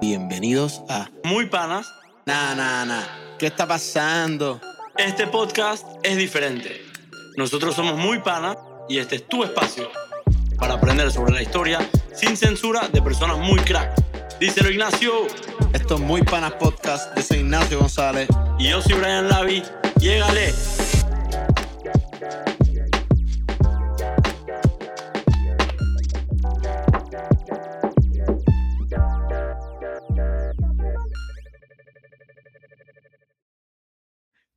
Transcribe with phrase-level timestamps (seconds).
[0.00, 1.92] Bienvenidos a Muy Panas.
[2.24, 3.02] Nah, nah, nah.
[3.36, 4.60] ¿Qué está pasando?
[4.96, 6.84] Este podcast es diferente.
[7.36, 8.56] Nosotros somos muy panas
[8.88, 9.90] y este es tu espacio
[10.56, 11.80] para aprender sobre la historia
[12.14, 13.92] sin censura de personas muy crack.
[14.38, 15.26] Díselo Ignacio.
[15.72, 17.16] Esto es Muy Panas Podcast.
[17.16, 18.28] Yo soy Ignacio González.
[18.58, 19.64] Y yo soy Brian Lavi.
[19.98, 20.54] Llégale.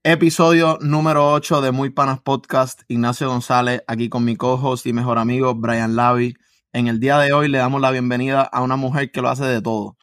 [0.04, 2.82] Episodio número 8 de Muy Panas Podcast.
[2.88, 6.34] Ignacio González, aquí con mi co-host y mejor amigo Brian Lavi.
[6.74, 9.44] En el día de hoy le damos la bienvenida a una mujer que lo hace
[9.44, 9.98] de todo.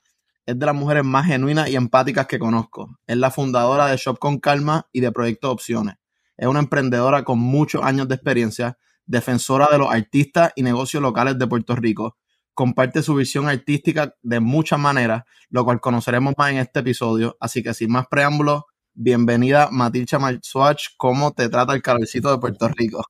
[0.47, 2.97] Es de las mujeres más genuinas y empáticas que conozco.
[3.09, 5.97] Es la fundadora de Shop con Calma y de Proyecto Opciones.
[6.37, 11.41] Es una emprendedora con muchos años de experiencia, defensora de los artistas y negocios locales
[11.41, 12.17] de Puerto Rico.
[12.55, 17.37] Comparte su visión artística de muchas maneras, lo cual conoceremos más en este episodio.
[17.41, 18.63] Así que sin más preámbulos,
[19.01, 20.89] bienvenida Matilcha Marswatch.
[20.97, 23.05] ¿Cómo te trata el calorcito de Puerto Rico?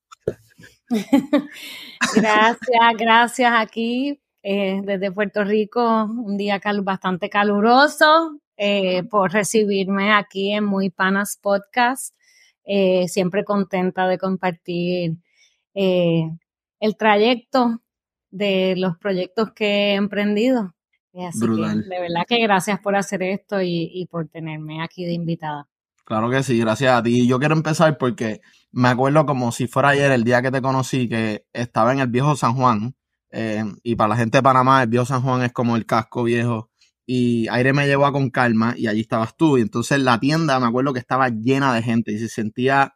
[2.14, 10.12] gracias, gracias aquí eh, desde Puerto Rico, un día cal bastante caluroso eh, por recibirme
[10.12, 12.14] aquí en Muy Panas Podcast.
[12.64, 15.16] Eh, siempre contenta de compartir
[15.75, 17.81] el trayecto
[18.31, 20.75] de los proyectos que he emprendido.
[21.27, 21.83] Así Brutal.
[21.83, 25.66] que de verdad que gracias por hacer esto y, y por tenerme aquí de invitada.
[26.09, 27.28] Claro que sí, gracias a ti.
[27.28, 28.41] Yo quiero empezar porque
[28.73, 32.09] me acuerdo como si fuera ayer el día que te conocí, que estaba en el
[32.09, 32.97] viejo San Juan.
[33.31, 36.23] eh, y para la gente de Panamá, el viejo San Juan es como el casco
[36.25, 36.70] viejo.
[37.05, 39.59] Y Aire me llevó a con calma y allí estabas tú.
[39.59, 42.95] Y entonces la tienda, me acuerdo que estaba llena de gente y se sentía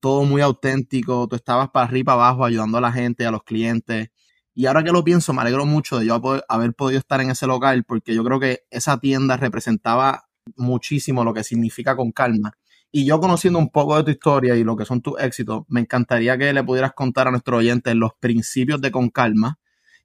[0.00, 1.28] todo muy auténtico.
[1.28, 4.08] Tú estabas para arriba para abajo ayudando a la gente, a los clientes.
[4.54, 6.18] Y ahora que lo pienso, me alegro mucho de yo
[6.48, 10.24] haber podido estar en ese local porque yo creo que esa tienda representaba
[10.56, 12.52] muchísimo lo que significa con calma.
[12.90, 15.80] Y yo conociendo un poco de tu historia y lo que son tus éxitos, me
[15.80, 19.58] encantaría que le pudieras contar a nuestros oyentes los principios de Con Calma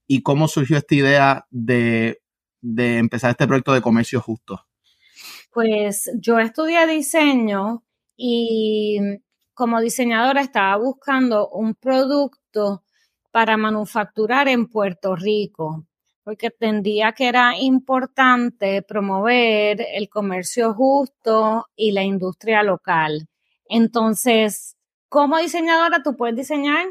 [0.08, 2.22] y cómo surgió esta idea de,
[2.62, 4.66] de empezar este proyecto de comercio justo.
[5.52, 7.84] Pues yo estudié diseño
[8.18, 9.00] y
[9.54, 12.84] como diseñadora estaba buscando un producto
[13.32, 15.86] para manufacturar en Puerto Rico,
[16.30, 23.28] porque entendía que era importante promover el comercio justo y la industria local.
[23.68, 24.78] Entonces,
[25.10, 26.86] como diseñadora, tú puedes diseñar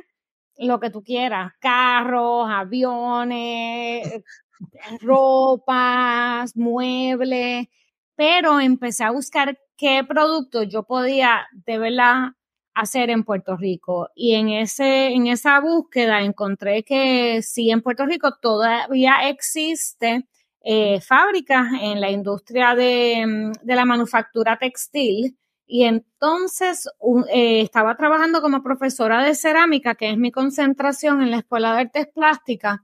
[0.56, 4.24] lo que tú quieras, carros, aviones,
[5.02, 7.68] ropas, muebles,
[8.16, 12.32] pero empecé a buscar qué producto yo podía de verdad
[12.80, 14.08] hacer en Puerto Rico.
[14.14, 20.26] Y en, ese, en esa búsqueda encontré que sí, en Puerto Rico todavía existe
[20.62, 25.36] eh, fábricas en la industria de, mm, de la manufactura textil.
[25.66, 26.88] Y entonces
[27.30, 31.80] eh, estaba trabajando como profesora de cerámica, que es mi concentración en la Escuela de
[31.82, 32.78] Artes Plásticas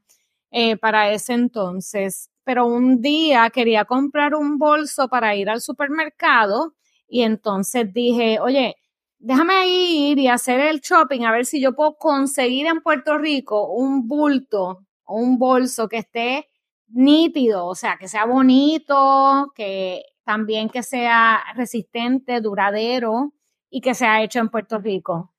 [0.51, 2.31] eh, para ese entonces.
[2.45, 6.75] Pero un día quería comprar un bolso para ir al supermercado
[7.09, 8.77] y entonces dije, oye,
[9.19, 13.69] déjame ir y hacer el shopping a ver si yo puedo conseguir en Puerto Rico
[13.73, 16.49] un bulto o un bolso que esté
[16.89, 23.35] nítido, o sea, que sea bonito, que también que sea resistente, duradero
[23.71, 25.33] y que sea hecho en Puerto Rico.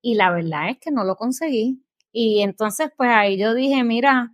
[0.00, 1.82] Y la verdad es que no lo conseguí.
[2.12, 4.32] Y entonces, pues ahí yo dije, mira,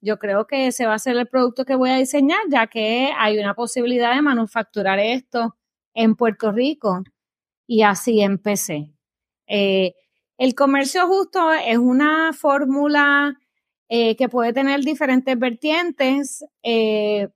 [0.00, 3.12] yo creo que ese va a ser el producto que voy a diseñar, ya que
[3.16, 5.56] hay una posibilidad de manufacturar esto
[5.94, 7.02] en Puerto Rico.
[7.68, 8.94] Y así empecé.
[9.46, 9.94] Eh,
[10.38, 13.38] el comercio justo es una fórmula
[13.90, 17.28] eh, que puede tener diferentes vertientes, eh,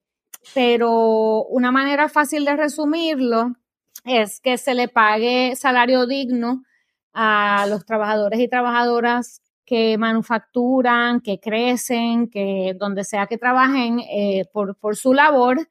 [0.54, 3.52] pero una manera fácil de resumirlo
[4.04, 6.64] es que se le pague salario digno
[7.12, 14.00] a los trabajadores y trabajadoras que manufacturan, que crecen, que donde sea que trabajen
[14.52, 15.68] por, por su labor,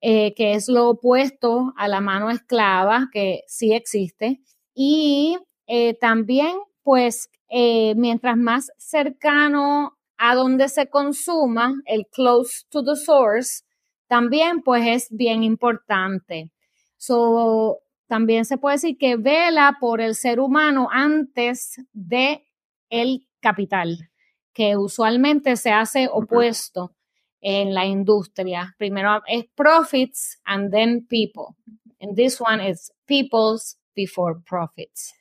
[0.00, 4.40] eh, que es lo opuesto a la mano esclava, que sí existe.
[4.74, 12.82] Y eh, también, pues, eh, mientras más cercano a donde se consuma, el close to
[12.82, 13.62] the source,
[14.08, 16.50] también, pues, es bien importante.
[16.96, 22.44] So, también se puede decir que vela por el ser humano antes de
[22.88, 24.10] el capital,
[24.52, 26.92] que usualmente se hace opuesto
[27.40, 28.74] en la industria.
[28.78, 31.56] Primero es profits and then people.
[32.00, 35.14] And this one is people's before profits.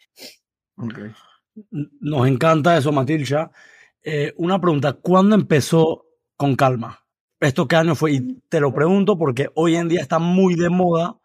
[0.77, 1.11] Okay.
[1.71, 3.51] Nos encanta eso, Matilcha.
[4.01, 6.05] Eh, una pregunta, ¿cuándo empezó
[6.37, 7.05] con calma?
[7.39, 8.13] ¿Esto qué año fue?
[8.13, 11.17] Y te lo pregunto porque hoy en día está muy de moda.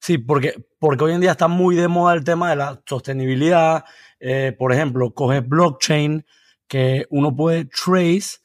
[0.00, 3.84] Sí, porque, porque hoy en día está muy de moda el tema de la sostenibilidad.
[4.18, 6.24] Eh, por ejemplo, coges blockchain,
[6.66, 8.38] que uno puede trace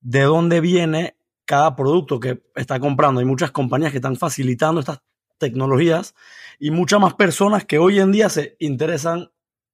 [0.00, 1.13] de dónde viene
[1.44, 3.20] cada producto que está comprando.
[3.20, 5.00] Hay muchas compañías que están facilitando estas
[5.38, 6.14] tecnologías
[6.58, 9.30] y muchas más personas que hoy en día se interesan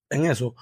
[0.09, 0.55] en eso.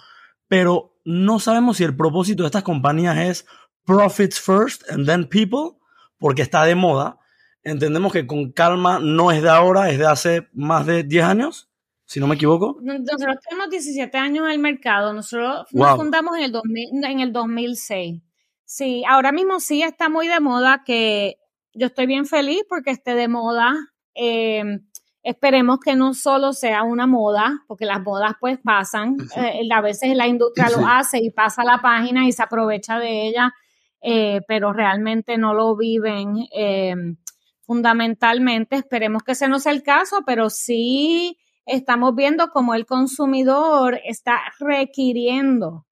[0.49, 3.47] Pero no sabemos si el propósito de estas compañías es
[3.85, 5.79] profits first and then people,
[6.19, 7.19] porque está de moda.
[7.63, 11.71] Entendemos que con calma no es de ahora, es de hace más de 10 años,
[12.05, 12.79] si no me equivoco.
[12.83, 15.13] Nosotros tenemos 17 años en el mercado.
[15.13, 18.23] Nosotros nos fundamos en el, en el 2006.
[18.71, 21.37] Sí, ahora mismo sí está muy de moda, que
[21.73, 23.75] yo estoy bien feliz porque esté de moda.
[24.15, 24.63] Eh,
[25.23, 30.15] esperemos que no solo sea una moda, porque las modas pues pasan, eh, a veces
[30.15, 33.55] la industria lo hace y pasa la página y se aprovecha de ella,
[34.03, 36.35] eh, pero realmente no lo viven
[37.63, 38.77] fundamentalmente.
[38.77, 44.39] Esperemos que ese no sea el caso, pero sí estamos viendo cómo el consumidor está
[44.61, 45.87] requiriendo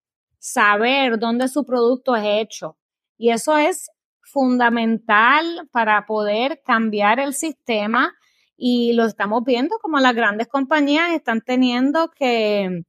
[0.46, 2.76] saber dónde su producto es hecho.
[3.18, 3.90] Y eso es
[4.22, 8.14] fundamental para poder cambiar el sistema
[8.56, 12.84] y lo estamos viendo como las grandes compañías están teniendo que,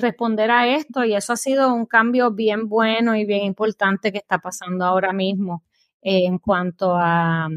[0.00, 4.18] responder a esto y eso ha sido un cambio bien bueno y bien importante que
[4.18, 5.64] está pasando ahora mismo
[6.02, 7.48] en cuanto a,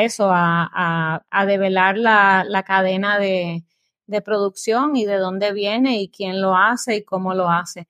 [0.00, 3.64] eso, a, develar la, cadena de,
[4.06, 7.86] de producción y de dónde viene y quién lo hace y cómo lo hace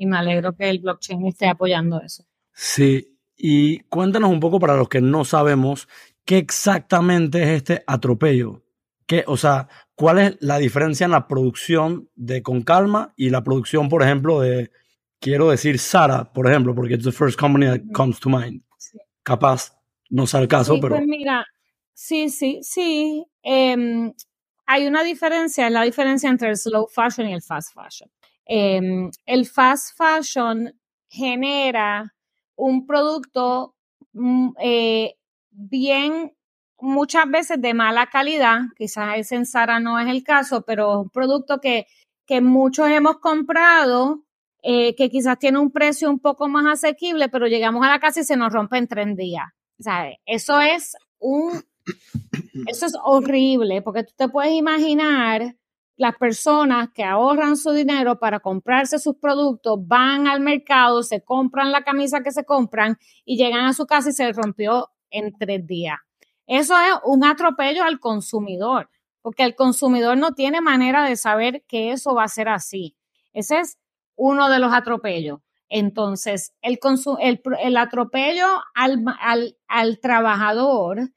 [0.00, 2.24] y me alegro que el blockchain esté apoyando eso.
[2.54, 5.88] Sí, y cuéntanos un poco para los que no sabemos
[6.24, 8.64] qué exactamente es este atropello.
[9.06, 13.44] ¿Qué, o sea, ¿cuál es la diferencia en la producción de Con Calma y la
[13.44, 14.70] producción, por ejemplo, de,
[15.18, 18.62] quiero decir, Sara, por ejemplo, porque es the first company that comes to mind?
[19.22, 19.76] Capaz,
[20.08, 20.96] no sea el caso, pero...
[20.96, 21.44] Pues mira,
[21.92, 23.26] sí, sí, sí.
[23.42, 24.14] Em,
[24.64, 28.10] hay una diferencia, es la diferencia entre el slow fashion y el fast fashion.
[28.46, 30.72] Em, el fast fashion
[31.08, 32.14] genera
[32.56, 33.74] un producto
[34.12, 35.14] mm, eh,
[35.50, 36.32] bien,
[36.78, 41.10] muchas veces de mala calidad, quizás ese en Sara no es el caso, pero un
[41.10, 41.86] producto que,
[42.26, 44.24] que muchos hemos comprado,
[44.62, 48.20] eh, que quizás tiene un precio un poco más asequible, pero llegamos a la casa
[48.20, 49.46] y se nos rompe en tres días.
[50.26, 51.62] Eso es un,
[52.66, 55.56] eso es horrible, porque tú te puedes imaginar
[56.00, 61.72] las personas que ahorran su dinero para comprarse sus productos van al mercado, se compran
[61.72, 65.66] la camisa que se compran y llegan a su casa y se rompió en tres
[65.66, 65.98] días.
[66.46, 68.88] Eso es un atropello al consumidor,
[69.20, 72.96] porque el consumidor no tiene manera de saber que eso va a ser así.
[73.34, 73.78] Ese es
[74.16, 75.40] uno de los atropellos.
[75.68, 76.78] Entonces, el,
[77.62, 81.10] el, atropello al, al, al trabajador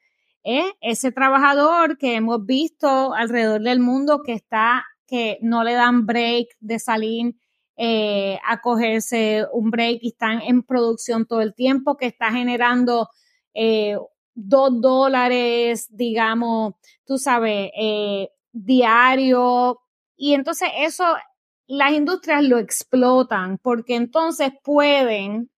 [0.44, 6.48] ese trabajador que hemos visto alrededor del mundo que está, que no le dan break
[6.60, 7.34] de salir
[7.76, 13.08] eh, a cogerse un break y están en producción todo el tiempo, que está generando
[13.54, 13.96] eh,
[14.34, 16.74] dos dólares, digamos,
[17.04, 19.80] tú sabes, eh, diario.
[20.16, 21.04] Y entonces eso,
[21.66, 25.50] las industrias lo explotan porque entonces pueden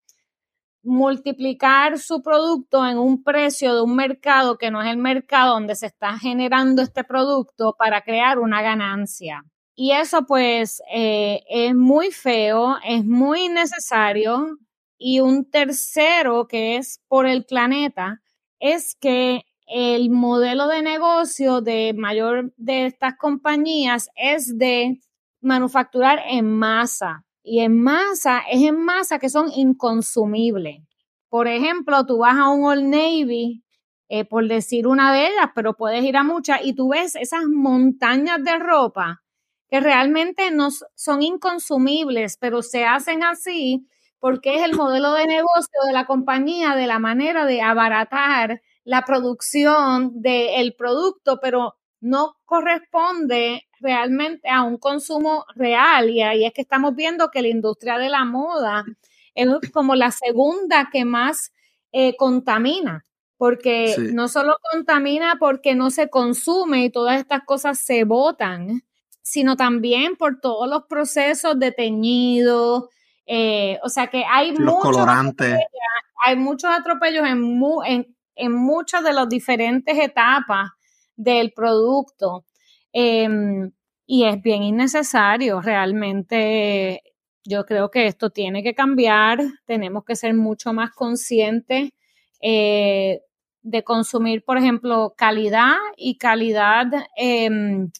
[0.85, 5.75] multiplicar su producto en un precio de un mercado que no es el mercado donde
[5.75, 9.43] se está generando este producto para crear una ganancia.
[9.75, 14.57] Y eso pues eh, es muy feo, es muy necesario.
[14.97, 18.21] Y un tercero que es por el planeta
[18.59, 25.01] es que el modelo de negocio de mayor de estas compañías es de
[25.41, 30.81] manufacturar en masa y en masa, es en masa que son inconsumibles.
[31.29, 33.63] Por ejemplo, tú vas a un Old Navy,
[34.09, 37.45] eh, por decir una de ellas, pero puedes ir a muchas y tú ves esas
[37.45, 39.23] montañas de ropa
[39.69, 43.87] que realmente no son inconsumibles, pero se hacen así
[44.19, 49.03] porque es el modelo de negocio de la compañía, de la manera de abaratar la
[49.03, 51.75] producción del producto, pero
[52.05, 56.11] no corresponde realmente a un consumo real.
[56.11, 58.85] Y ahí es que estamos viendo que la industria de la moda
[59.33, 61.51] es como la segunda que más
[61.91, 63.03] eh, contamina,
[63.37, 68.83] porque no solo contamina porque no se consume y todas estas cosas se botan,
[69.23, 72.91] sino también por todos los procesos de teñido,
[73.25, 75.59] eh, o sea que hay muchos atropellos,
[76.23, 80.74] hay muchos atropellos en, en, en muchas de las diferentes etapas
[81.15, 82.45] del producto.
[82.93, 83.71] Em,
[84.07, 87.01] y es bien innecesario, realmente
[87.43, 91.91] yo creo que esto tiene que cambiar, tenemos que ser mucho más conscientes
[92.41, 93.21] eh,
[93.61, 96.87] de consumir, por ejemplo, calidad y calidad.
[97.17, 97.91] Em,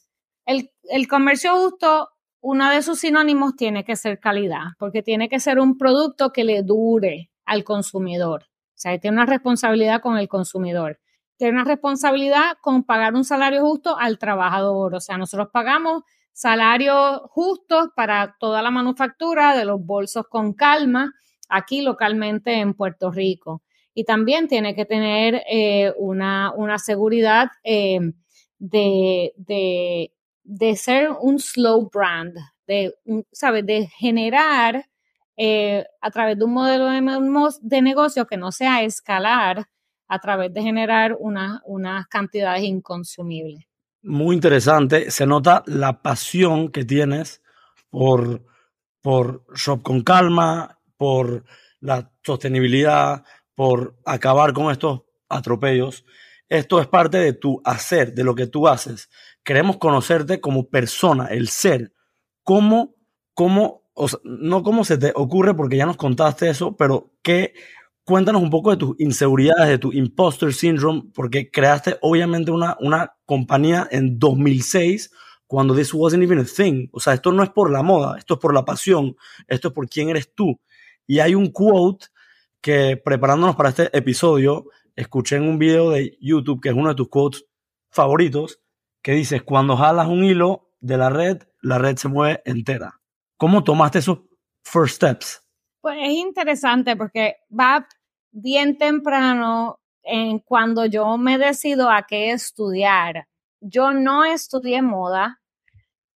[0.46, 2.10] el, el comercio justo,
[2.42, 6.44] uno de sus sinónimos tiene que ser calidad, porque tiene que ser un producto que
[6.44, 8.44] le dure al consumidor.
[8.44, 11.00] O sea, tiene una responsabilidad con el consumidor.
[11.38, 14.96] Tiene una responsabilidad con pagar un salario justo al trabajador.
[14.96, 21.14] O sea, nosotros pagamos salarios justos para toda la manufactura de los bolsos con calma
[21.50, 23.62] aquí localmente en Puerto Rico
[23.96, 28.00] y también tiene que tener eh, una, seguridad eh,
[28.60, 29.32] de,
[30.44, 32.36] de, ser un slow brand,
[32.68, 32.94] de,
[33.32, 33.66] ¿sabes?
[33.66, 34.86] De generar
[35.38, 37.02] eh, a través de un modelo de,
[37.62, 39.66] de, negocio que no sea escalar
[40.08, 43.66] a través de generar unas cantidades inconsumibles.
[44.04, 45.10] Muy interesante.
[45.10, 47.42] Se nota la pasión que tienes
[47.90, 48.46] por,
[49.02, 51.44] por Shop con Calma, por
[51.80, 53.24] la sostenibilidad,
[53.56, 56.06] por acabar con estos atropellos.
[56.48, 59.10] Esto es parte de tu hacer, de lo que tú haces.
[59.44, 61.94] Queremos conocerte como persona, el ser.
[62.44, 62.96] ¿Cómo,
[63.34, 63.90] cómo,
[64.24, 67.54] no cómo se te ocurre, porque ya nos contaste eso, pero qué,
[68.06, 73.16] cuéntanos un poco de tus inseguridades, de tu imposter syndrome, porque creaste obviamente una, una
[73.26, 75.12] compañía en 2006
[75.48, 76.88] cuando this wasn't even a thing.
[76.92, 79.16] O sea, esto no es por la moda, esto es por la pasión,
[79.48, 80.60] esto es por quién eres tú.
[81.08, 82.08] Y hay un quote
[82.62, 86.96] que preparándonos para este episodio, escuché en un video de YouTube, que es uno de
[86.96, 87.46] tus quotes
[87.90, 88.62] favoritos,
[89.02, 93.00] que dices, cuando jalas un hilo de la red, la red se mueve entera.
[93.38, 94.20] ¿Cómo tomaste esos
[94.64, 95.44] first steps?
[95.82, 97.88] Pues es interesante porque va
[98.36, 103.28] bien temprano en cuando yo me decido a qué estudiar.
[103.62, 105.42] Yo no estudié moda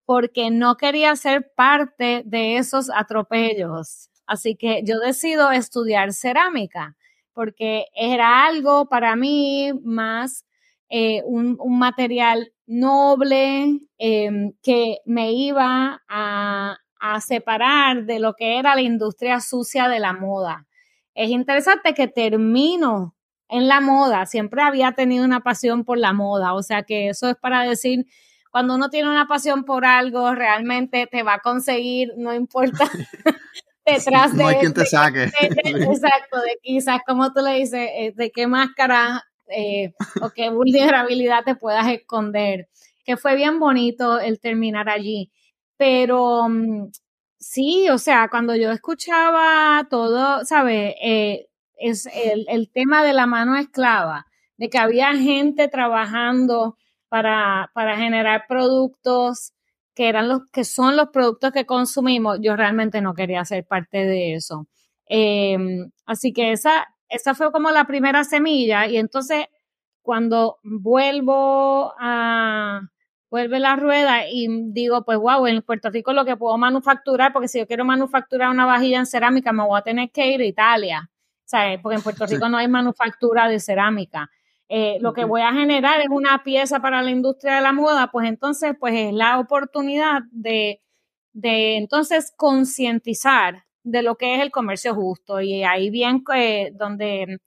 [0.05, 4.09] porque no quería ser parte de esos atropellos.
[4.25, 6.97] Así que yo decido estudiar cerámica
[7.33, 10.43] porque era algo para mí más
[10.89, 18.73] eh, un, material noble em, que me iba a, a separar de lo que era
[18.73, 20.66] la industria sucia de la moda.
[21.17, 23.15] Es interesante que termino
[23.49, 27.27] en la moda, siempre había tenido una pasión por la moda, o sea que eso
[27.27, 28.05] es para decir,
[28.51, 32.87] cuando uno tiene una pasión por algo, realmente te va a conseguir, no importa
[33.85, 34.43] detrás de...
[34.43, 35.23] No hay quien te saque.
[35.41, 41.43] exacto, de quizás, como tú le dices, eh, de qué máscara eh, o qué vulnerabilidad
[41.43, 42.69] te puedas esconder.
[43.03, 45.31] Que fue bien bonito el terminar allí.
[45.77, 46.91] Pero mm,
[47.39, 50.95] sí, o sea, cuando yo escuchaba todo, ¿sabes?
[51.01, 54.25] Eh, es el, el tema de la mano esclava,
[54.57, 56.77] de que había gente trabajando
[57.09, 59.53] para, para generar productos
[59.95, 64.05] que eran los que son los productos que consumimos, yo realmente no quería ser parte
[64.05, 64.67] de eso.
[65.07, 69.45] Em, así que esa, esa fue como la primera semilla y entonces
[70.03, 72.81] cuando vuelvo a
[73.29, 77.47] vuelve la rueda y digo, pues wow, en Puerto Rico lo que puedo manufacturar, porque
[77.47, 80.45] si yo quiero manufacturar una vajilla en cerámica, me voy a tener que ir a
[80.45, 81.09] Italia,
[81.45, 81.79] ¿sabes?
[81.81, 84.29] Porque en Puerto Rico no hay manufactura de cerámica.
[84.69, 88.11] Eh, lo que voy a generar es una pieza para la industria de la moda,
[88.11, 90.81] pues entonces, pues es la oportunidad de,
[91.33, 95.39] de entonces concientizar de lo que es el comercio justo.
[95.41, 97.39] Y ahí bien que donde,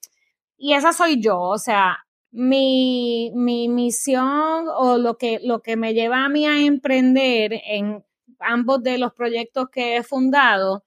[0.56, 1.98] y esa soy yo, o sea,
[2.32, 8.04] mi, mi misión o lo que, lo que me lleva a mí a emprender en
[8.38, 10.84] ambos de los proyectos que he fundado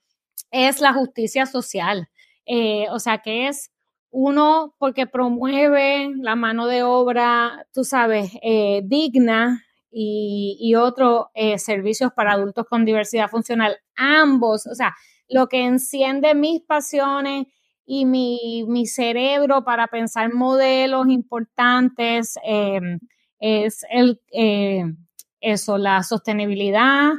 [0.51, 2.09] es la justicia social.
[2.45, 3.71] Eh, o sea, que es
[4.11, 12.11] uno, porque promueve la mano de obra, tú sabes, eh, digna y, otro, eh, servicios
[12.13, 13.77] para adultos con diversidad funcional.
[13.95, 14.95] Ambos, o sea,
[15.29, 17.47] lo que enciende mis pasiones
[17.85, 22.99] y mi, mi cerebro para pensar modelos importantes em,
[23.39, 24.97] es el, em,
[25.41, 27.11] eso, la sostenibilidad,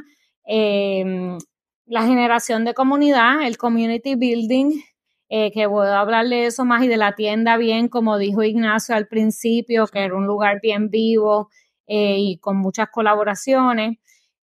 [0.45, 1.37] em,
[1.85, 4.81] la generación de comunidad, el community building,
[5.29, 8.43] eh, que voy a hablarle de eso más y de la tienda bien, como dijo
[8.43, 11.49] Ignacio al principio, que era un lugar bien vivo
[11.87, 13.97] eh, y con muchas colaboraciones,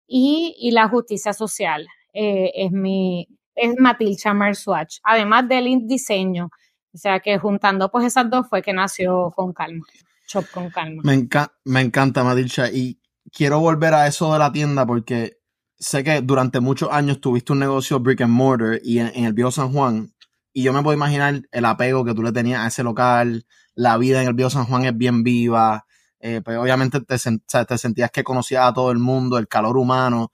[0.06, 1.86] y, la justicia social.
[2.12, 6.50] Eh, es mi, es Matilcha Swatch, además del diseño.
[6.92, 9.84] O sea que juntando pues esas dos fue que nació con calma,
[10.26, 11.02] Shop con calma.
[11.04, 11.28] Me,
[11.64, 13.00] me encanta Matilcha y
[13.32, 15.38] quiero volver a eso de la tienda porque
[15.78, 19.52] sé que durante muchos años tuviste un negocio brick and mortar y en el viejo
[19.52, 20.12] San Juan
[20.52, 23.96] y yo me puedo imaginar el apego que tú le tenías a ese local, la
[23.96, 25.86] vida en el Viejo San Juan es bien viva,
[26.18, 30.32] eh, pues obviamente te, te, sentías que conocías a todo el mundo, el calor humano,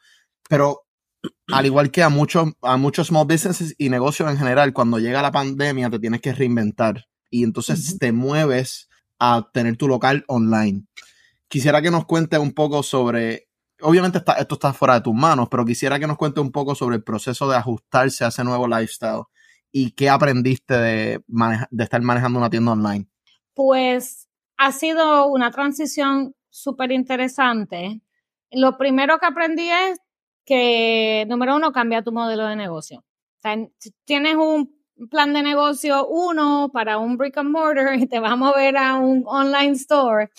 [0.49, 0.86] pero
[1.49, 5.23] al igual que a muchos, a muchos small businesses y negocios en general, cuando llega
[5.23, 10.85] la pandemia te tienes que reinventar y entonces te mueves a tener tu local online.
[11.49, 13.49] Quisiera que nos cuentes un poco sobre,
[13.81, 16.97] obviamente esto está fuera de tus manos, pero quisiera que nos cuentes un poco sobre
[16.97, 19.23] el proceso de ajustarse a ese nuevo lifestyle
[19.73, 21.25] y qué aprendiste de,
[21.71, 23.09] de estar manejando una tienda online.
[23.55, 28.01] Pues ha sido una transición súper interesante.
[28.51, 29.99] Lo primero que aprendí es
[30.47, 33.01] que, número uno, cambia tu modelo de negocio.
[33.01, 33.57] O sea,
[34.05, 34.75] tienes un
[35.11, 38.97] plan de negocio uno para un brick and mortar y te vas a mover a
[38.97, 40.31] un online store,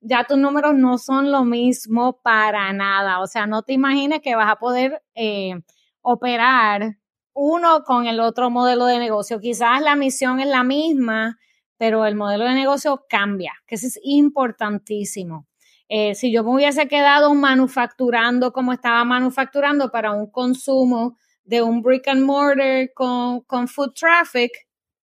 [0.00, 3.20] ya tus números no son lo mismo para nada.
[3.20, 5.60] O sea, no te imagines que vas a poder eh,
[6.02, 6.98] operar
[7.34, 9.40] uno con el otro modelo de negocio.
[9.40, 11.38] Quizás la misión es la misma,
[11.76, 15.47] pero el modelo de negocio cambia, que eso es importantísimo.
[15.88, 21.80] Eh, si yo me hubiese quedado manufacturando como estaba manufacturando para un consumo de un
[21.80, 24.52] brick and mortar con, con food traffic,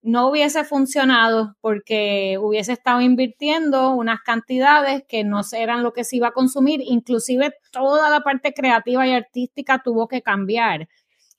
[0.04, 6.18] no hubiese funcionado porque hubiese estado invirtiendo unas cantidades que no eran lo que se
[6.18, 10.88] iba a consumir, inclusive toda la parte creativa y artística tuvo que cambiar.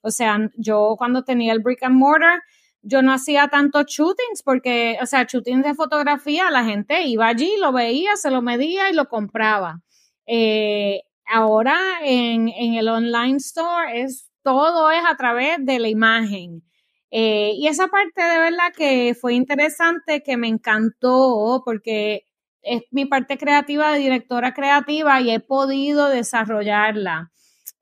[0.00, 2.42] O sea, yo cuando tenía el brick and mortar,
[2.86, 7.56] yo no hacía tantos shootings porque, o sea, shootings de fotografía, la gente iba allí,
[7.58, 9.82] lo veía, se lo medía y lo compraba.
[10.26, 16.62] Eh, ahora en, en, el online store es todo es a través de la imagen.
[17.10, 22.26] Eh, y esa parte de verdad que fue interesante, que me encantó porque
[22.62, 27.32] es mi parte creativa de directora creativa y he podido desarrollarla.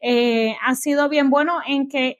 [0.00, 2.18] Eh, ha sido bien bueno en que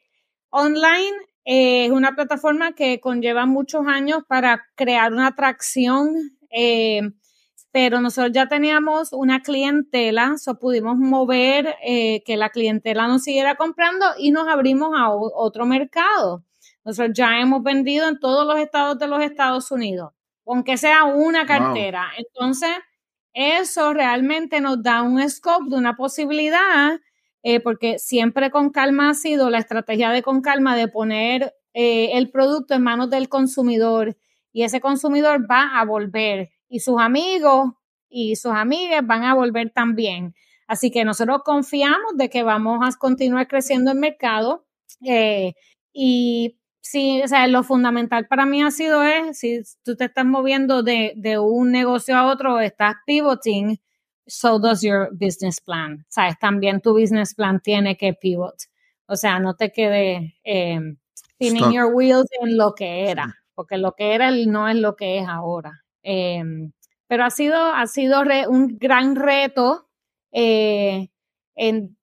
[0.50, 6.14] online es una plataforma que conlleva muchos años para crear una atracción,
[6.50, 7.02] eh,
[7.70, 13.56] pero nosotros ya teníamos una clientela, so pudimos mover eh, que la clientela nos siguiera
[13.56, 16.44] comprando y nos abrimos a otro mercado.
[16.84, 20.12] Nosotros ya hemos vendido en todos los estados de los Estados Unidos,
[20.46, 22.10] aunque sea una cartera.
[22.16, 22.70] Entonces,
[23.32, 27.00] eso realmente nos da un scope de una posibilidad
[27.46, 32.12] eh, porque siempre con calma ha sido la estrategia de con calma de poner eh,
[32.14, 34.16] el producto en manos del consumidor
[34.50, 37.72] y ese consumidor va a volver y sus amigos
[38.08, 40.34] y sus amigas van a volver también.
[40.66, 44.64] Así que nosotros confiamos de que vamos a continuar creciendo el mercado
[45.06, 45.52] eh,
[45.92, 50.24] y sí, o sea, lo fundamental para mí ha sido es, si tú te estás
[50.24, 53.78] moviendo de, de un negocio a otro, estás pivoting,
[54.26, 56.04] so does your business plan.
[56.08, 58.68] Sabes, también tu business plan tiene que pivot.
[59.06, 60.80] O sea, no te quede eh,
[61.14, 65.18] spinning your wheels en lo que era, porque lo que era no es lo que
[65.18, 65.84] es ahora.
[66.02, 66.72] Em,
[67.06, 69.88] pero ha sido, ha sido un gran reto.
[70.32, 71.08] Eh,
[71.54, 71.96] en,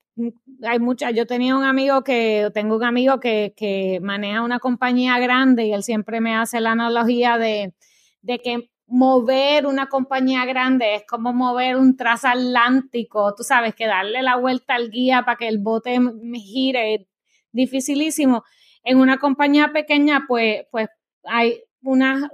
[0.63, 5.17] hay muchas, yo tenía un amigo que, tengo un amigo que, que maneja una compañía
[5.19, 7.73] grande y él siempre me hace la analogía de,
[8.21, 14.21] de que mover una compañía grande es como mover un transatlántico, tú sabes, que darle
[14.21, 15.97] la vuelta al guía para que el bote
[16.33, 17.07] gire,
[17.53, 18.43] dificilísimo.
[18.83, 20.89] En una compañía pequeña, pues, pues
[21.23, 22.29] hay una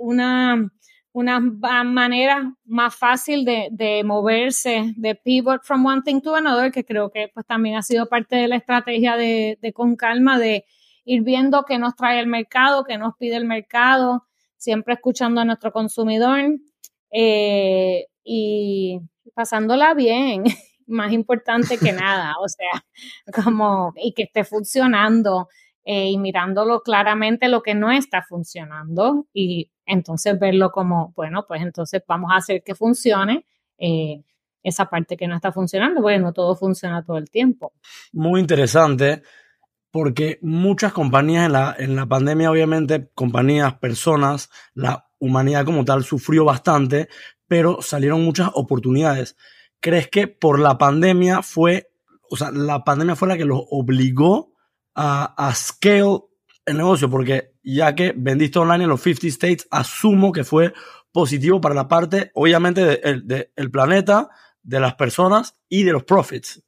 [1.85, 7.11] manera más fácil de, de, moverse, de pivot from one thing to another, que creo
[7.11, 10.65] que pues también ha sido parte de la estrategia de, de con calma, de
[11.05, 14.23] ir viendo qué nos trae el mercado, qué nos pide el mercado,
[14.57, 16.39] siempre escuchando a nuestro consumidor
[17.11, 18.99] eh, y
[19.33, 20.43] pasándola bien,
[20.87, 22.83] más importante que nada, o sea,
[23.43, 25.47] como, y que esté funcionando
[25.85, 31.61] eh, y mirándolo claramente lo que no está funcionando y entonces verlo como, bueno, pues
[31.61, 33.45] entonces vamos a hacer que funcione.
[33.77, 34.21] Eh,
[34.63, 37.71] esa parte que no está funcionando, bueno, todo funciona todo el tiempo.
[38.11, 39.21] Muy interesante
[39.97, 46.03] porque muchas compañías en la, en la pandemia, obviamente, compañías, personas, la humanidad como tal
[46.03, 47.09] sufrió bastante,
[47.47, 49.35] pero salieron muchas oportunidades.
[49.79, 51.89] ¿Crees que por la pandemia fue,
[52.29, 54.53] o sea, la pandemia fue la que los obligó
[54.93, 56.19] a, a scale
[56.67, 57.09] el negocio?
[57.09, 60.75] Porque ya que vendiste online en los 50 states, asumo que fue
[61.11, 64.29] positivo para la parte, obviamente, del de, el planeta,
[64.61, 66.61] de las personas y de los profits.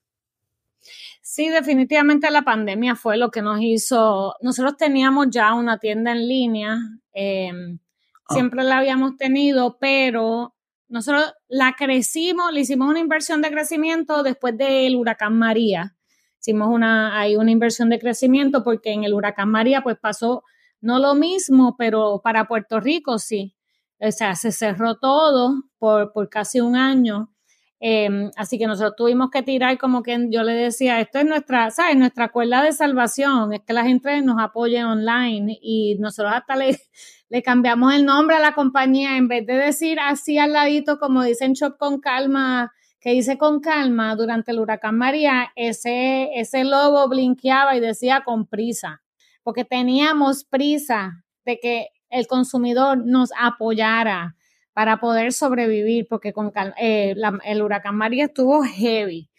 [1.40, 4.36] Sí, definitivamente la pandemia fue lo que nos hizo.
[4.42, 6.78] Nosotros teníamos ya una tienda en línea,
[7.14, 7.80] em,
[8.28, 8.34] ah.
[8.34, 10.54] siempre la habíamos tenido, pero
[10.90, 15.96] nosotros la crecimos, le hicimos una inversión de crecimiento después del huracán María.
[16.42, 20.44] Hicimos una, hay una inversión de crecimiento porque en el huracán María pues pasó
[20.82, 23.56] no lo mismo, pero para Puerto Rico sí.
[23.98, 27.34] O sea, se cerró todo por, por casi un año
[27.82, 31.72] Em, así que nosotros tuvimos que tirar como que yo le decía, esto es nuestra,
[31.72, 31.96] ¿sabes?
[31.96, 36.56] Nuestra cuerda de salvación, es que la gente nos apoye online y nosotros hasta
[37.30, 41.24] le, cambiamos el nombre a la compañía, en vez de decir así al ladito, como
[41.24, 47.08] dicen Shop con calma, que dice con calma, durante el huracán María, ese, ese logo
[47.08, 49.02] blinqueaba y decía con prisa,
[49.42, 54.36] porque teníamos prisa de que el consumidor nos apoyara
[54.80, 57.14] para poder sobrevivir, porque con eh,
[57.44, 59.30] el huracán María estuvo heavy.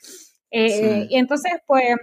[0.51, 1.97] Eh, y entonces, pues,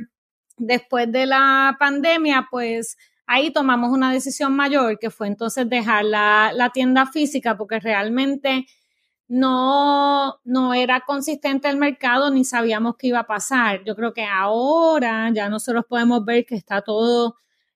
[0.57, 2.97] después de la pandemia, pues
[3.27, 8.65] ahí tomamos una decisión mayor, que fue entonces dejar la, la tienda física, porque realmente
[9.27, 13.83] no, no era consistente el mercado ni sabíamos qué iba a pasar.
[13.83, 17.35] Yo creo que ahora ya nosotros podemos ver que está todo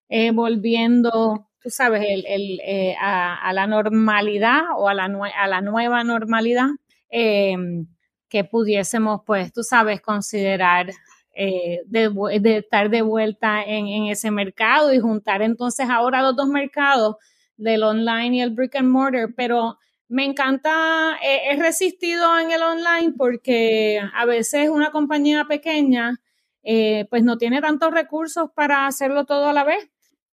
[0.09, 5.61] eh, volviendo, tú sabes, el, el, eh, a, la normalidad o a la, a la
[5.61, 6.67] nueva normalidad
[7.09, 7.87] em,
[8.29, 10.91] que pudiésemos, pues, tú sabes, considerar
[11.33, 16.47] eh, de, estar de vuelta en, en ese mercado y juntar entonces ahora los dos
[16.47, 17.15] mercados
[17.57, 23.13] del online y el brick and mortar, pero me encanta, he resistido en el online
[23.17, 26.19] porque a veces una compañía pequeña
[26.63, 29.89] eh, pues no tiene tantos recursos para hacerlo todo a la vez.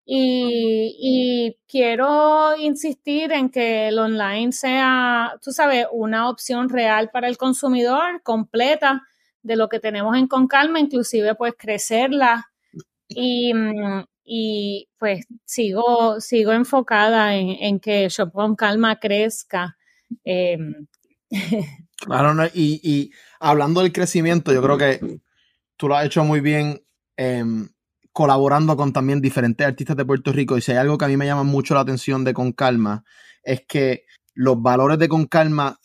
[0.10, 7.38] Y, quiero insistir en que el online sea, tú sabes, una opción real para el
[7.38, 9.04] consumidor, completa
[9.42, 12.50] de lo que tenemos en Con Calma, inclusive pues crecerla.
[13.10, 19.78] Y, mm, y pues sigo, sigo enfocada en, que Shop con Calma crezca.
[20.24, 20.88] Em,
[21.98, 25.20] claro, y, hablando del crecimiento, yo creo que
[25.76, 26.82] tú lo has hecho muy bien
[27.18, 27.68] em,
[28.18, 30.58] colaborando con también diferentes artistas de Puerto Rico.
[30.58, 33.04] Y si hay algo que a mí me llama mucho la atención de Con Calma,
[33.44, 35.80] es que los valores de Con Calma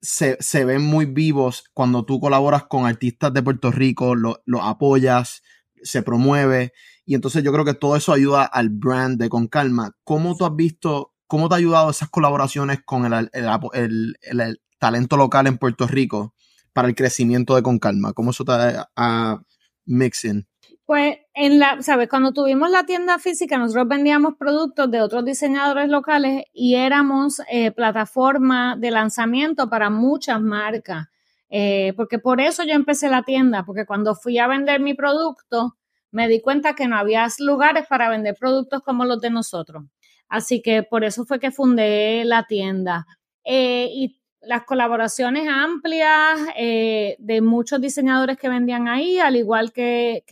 [0.00, 5.42] se, ven muy vivos cuando tú colaboras con artistas de Puerto Rico, los lo apoyas,
[5.82, 6.72] se promueve.
[7.04, 9.94] Y entonces yo creo que todo eso ayuda al brand de Con Calma.
[10.04, 15.48] ¿Cómo tú has visto, cómo te ha ayudado esas colaboraciones con el, el, talento local
[15.48, 16.34] en Puerto Rico
[16.72, 18.14] para el crecimiento de Con Calma?
[18.14, 18.52] ¿Cómo eso te
[18.96, 19.42] ha
[19.84, 20.48] mixing?
[20.86, 25.88] Pues en la, sabes, cuando tuvimos la tienda física, nosotros vendíamos productos de otros diseñadores
[25.88, 31.08] locales y éramos eh, plataforma de lanzamiento para muchas marcas.
[31.50, 35.76] Eh, porque por eso yo empecé la tienda, porque cuando fui a vender mi producto,
[36.12, 39.84] me di cuenta que no había lugares para vender productos como los de nosotros.
[40.28, 43.06] Así que por eso fue que fundé la tienda.
[43.44, 50.24] Eh, y las colaboraciones amplias eh, de muchos diseñadores que vendían ahí, al igual que,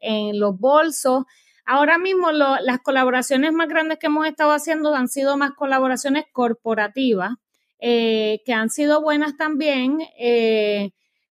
[0.00, 1.24] en los bolsos.
[1.64, 7.32] Ahora mismo las colaboraciones más grandes que hemos estado haciendo han sido más colaboraciones corporativas,
[7.80, 9.98] eh, que han sido buenas también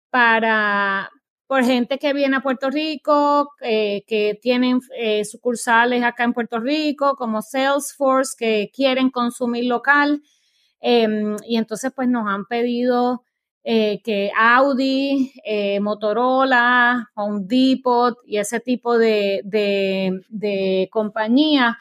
[0.10, 1.12] para,
[1.48, 6.60] por gente que viene a Puerto Rico, eh, que tienen eh, sucursales acá en Puerto
[6.60, 10.22] Rico, como Salesforce, que quieren consumir local.
[10.80, 13.24] Em, y entonces, pues nos han pedido
[13.64, 15.34] eh, que Audi,
[15.82, 21.76] Motorola, Home Depot y ese tipo de, de, de compañías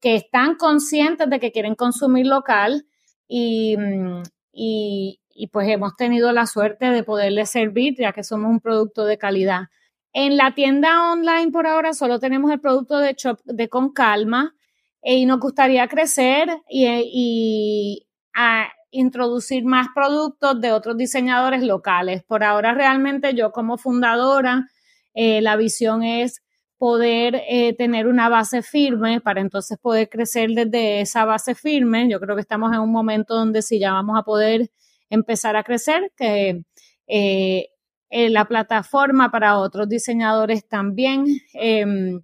[0.00, 2.86] que están conscientes de que quieren consumir local
[3.28, 8.50] y, mm, y, y pues hemos tenido la suerte de poderle servir ya que somos
[8.50, 9.68] un producto de calidad.
[10.12, 14.54] En la tienda online por ahora solo tenemos el producto de Shop de Con Calma
[15.02, 22.22] eh, y nos gustaría crecer y, a introducir más productos de otros diseñadores locales.
[22.24, 24.68] Por ahora realmente yo como fundadora,
[25.14, 26.42] eh, la visión es
[26.78, 32.08] poder eh, tener una base firme para entonces poder crecer desde esa base firme.
[32.08, 34.70] Yo creo que estamos en un momento donde si ya vamos a poder
[35.10, 36.62] empezar a crecer, que
[37.06, 37.68] eh,
[38.10, 41.26] la plataforma para otros diseñadores también.
[41.52, 42.22] Em,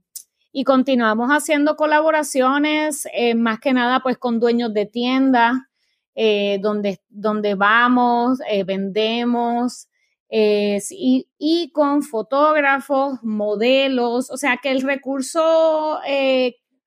[0.52, 5.54] y continuamos haciendo colaboraciones, más que nada pues con dueños de tiendas,
[6.16, 9.88] donde, donde vamos, vendemos,
[10.31, 16.00] y, y, con fotógrafos, modelos, o sea que el recurso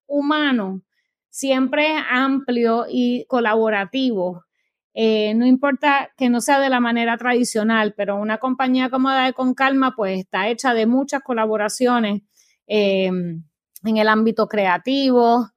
[0.08, 0.82] humano
[1.30, 4.46] siempre es amplio y colaborativo.
[4.94, 9.34] Eh, no importa que no sea de la manera tradicional, pero una compañía como de
[9.34, 12.24] Con Calma, pues está hecha de muchas colaboraciones
[12.68, 15.50] eh, en el ámbito creativo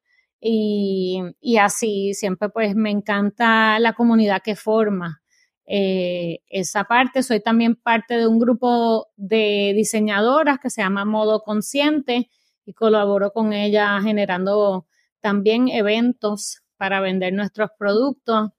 [0.44, 5.22] y, así siempre pues me encanta la comunidad que forma.
[5.66, 11.42] Eh, esa parte, soy también parte de un grupo de diseñadoras que se llama Modo
[11.42, 12.28] Consciente
[12.64, 14.86] y colaboro con ella generando
[15.20, 18.50] también eventos para vender nuestros productos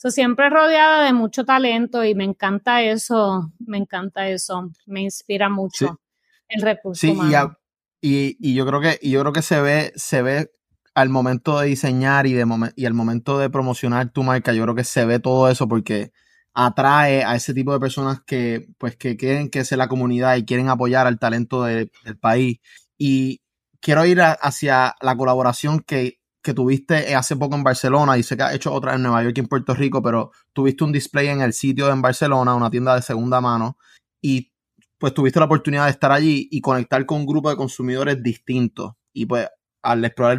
[0.00, 5.48] So, siempre rodeada de mucho talento y me encanta eso, me encanta eso, me inspira
[5.48, 6.00] mucho
[6.48, 7.58] el recurso sí, humano.
[8.00, 10.52] Y, y, yo creo que y yo creo que se ve se ve
[10.98, 12.44] al momento de diseñar y de
[12.76, 16.12] y al momento de promocionar tu marca, yo creo que se ve todo eso porque
[16.54, 20.44] atrae a ese tipo de personas que pues que quieren que sea la comunidad y
[20.44, 22.58] quieren apoyar al talento del país.
[22.98, 23.42] Y
[23.80, 28.18] quiero ir hacia la colaboración que que tuviste hace poco en Barcelona.
[28.18, 30.82] Y sé que has hecho otra en Nueva York y en Puerto Rico, pero tuviste
[30.82, 33.76] un display en el sitio en Barcelona, una tienda de segunda mano,
[34.20, 34.52] y
[34.98, 38.94] pues tuviste la oportunidad de estar allí y conectar con un grupo de consumidores distintos.
[39.12, 39.48] Y pues
[39.82, 40.38] al explorar,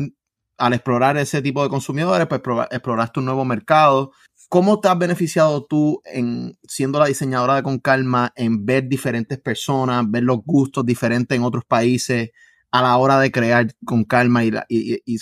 [0.60, 2.41] al explorar ese tipo de consumidores, pues
[2.72, 4.12] exploraste un nuevo mercado.
[4.50, 9.39] ¿Cómo te has beneficiado tú en siendo la diseñadora de Con Calma en ver diferentes
[9.39, 12.32] personas, ver los gustos diferentes en otros países?
[12.72, 15.17] a la hora de crear con calma y, y,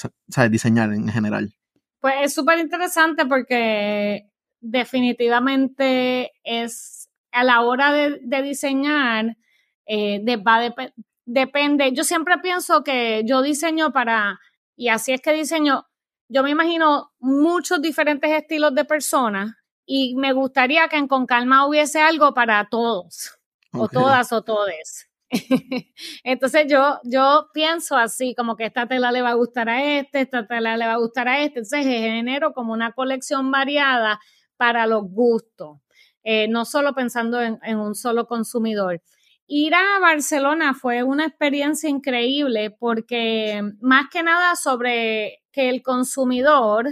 [0.49, 1.53] diseñar en general?
[1.99, 9.37] Pues es súper interesante porque definitivamente es a la hora de, diseñar,
[9.85, 10.21] eh,
[11.25, 11.91] depende.
[11.93, 14.39] Yo siempre pienso que yo diseño para,
[14.77, 15.87] y así es que diseño,
[16.29, 21.65] yo me imagino muchos diferentes estilos de personas y me gustaría que en Con Calma
[21.65, 23.37] hubiese algo para todos,
[23.73, 25.09] o todas o todes.
[26.23, 30.21] Entonces yo, yo pienso así, como que esta tela le va a gustar a este,
[30.21, 31.59] esta tela le va a gustar a este.
[31.59, 34.19] Entonces genero como una colección variada
[34.57, 35.79] para los gustos,
[36.23, 39.01] eh, no solo pensando en, un solo consumidor.
[39.49, 46.89] Ir a Barcelona fue una experiencia increíble porque más que nada sobre que el consumidor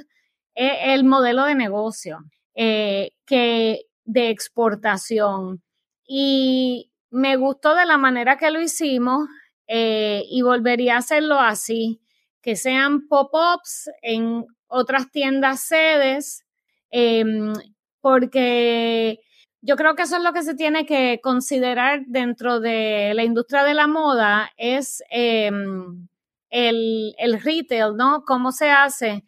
[0.56, 2.20] es el modelo de negocio,
[2.56, 5.62] eh, que de exportación.
[6.08, 9.28] Y me gustó de la manera que lo hicimos
[9.68, 12.00] eh, y volvería a hacerlo así,
[12.42, 16.46] que sean pop-ups en otras tiendas sedes,
[16.90, 17.54] em,
[18.00, 19.20] porque
[19.66, 23.64] yo creo que eso es lo que se tiene que considerar dentro de la industria
[23.64, 26.08] de la moda, es em,
[26.52, 28.24] el, el, retail, ¿no?
[28.26, 29.26] ¿Cómo se hace?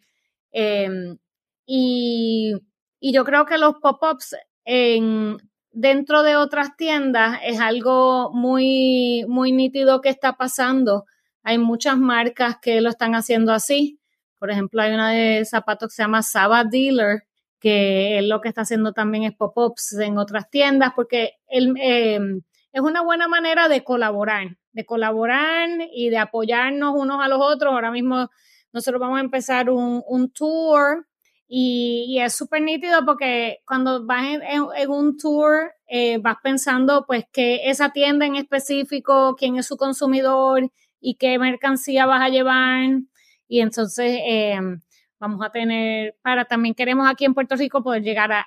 [0.52, 1.18] Em,
[1.66, 2.54] y,
[3.00, 5.38] y yo creo que los pop-ups en
[5.72, 11.04] dentro de otras tiendas es algo muy, muy nítido que está pasando.
[11.42, 13.98] Hay muchas marcas que lo están haciendo así.
[14.38, 17.27] Por ejemplo, hay una de zapatos que se llama Saba Dealer,
[17.60, 22.42] que lo que está haciendo también es pop-ups en otras tiendas, porque em,
[22.72, 27.72] es una buena manera de colaborar, de colaborar y de apoyarnos unos a los otros.
[27.72, 28.28] Ahora mismo
[28.72, 31.06] nosotros vamos a empezar un, tour
[31.48, 37.68] y, es súper nítido porque cuando vas en, un tour, eh, vas pensando pues que
[37.70, 43.00] esa tienda en específico, quién es su consumidor y qué mercancía vas a llevar.
[43.48, 44.80] Y entonces em,
[45.18, 48.46] vamos a tener, para también queremos aquí en Puerto Rico poder llegar a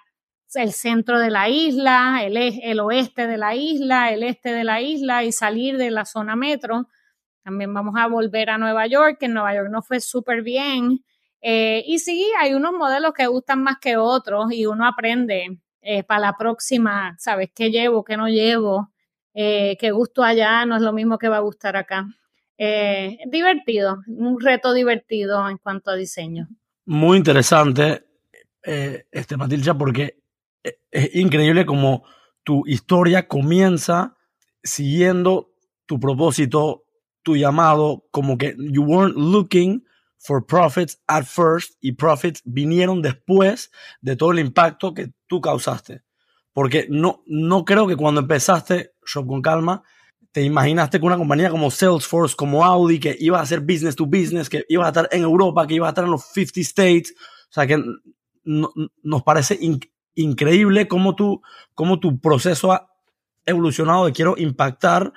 [0.54, 4.82] el centro de la isla, el, el oeste de la isla, el este de la
[4.82, 6.88] isla y salir de la zona metro.
[7.44, 11.04] También vamos a volver a Nueva York, que en Nueva York no fue súper bien.
[11.42, 16.04] Eh, y sí, hay unos modelos que gustan más que otros y uno aprende eh,
[16.04, 17.50] para la próxima, ¿sabes?
[17.56, 18.92] ¿Qué llevo, qué no llevo?
[19.34, 20.66] Eh, ¿Qué gusto allá?
[20.66, 22.06] No es lo mismo que va a gustar acá.
[23.28, 26.48] divertido, un reto divertido en cuanto a diseño.
[26.86, 28.06] Muy interesante,
[28.64, 30.24] este Matilcha, porque
[30.92, 32.04] es increíble como
[32.44, 34.18] tu historia comienza
[34.64, 35.54] siguiendo
[35.86, 36.86] tu propósito,
[37.22, 39.86] tu llamado, como que you weren't looking
[40.18, 46.02] for profits at first y profits vinieron después de todo el impacto que tú causaste.
[46.54, 49.84] Porque no, no creo que cuando empezaste Shop con Calma
[50.32, 54.06] te imaginaste que una compañía como Salesforce, como Audi, que iba a hacer business to
[54.06, 57.14] business, que iba a estar en Europa, que iba a estar en los 50 states.
[57.50, 57.84] O sea que
[58.44, 59.60] nos parece
[60.16, 61.42] increíble cómo tu,
[61.76, 62.90] cómo tu proceso ha
[63.46, 65.14] evolucionado de quiero impactar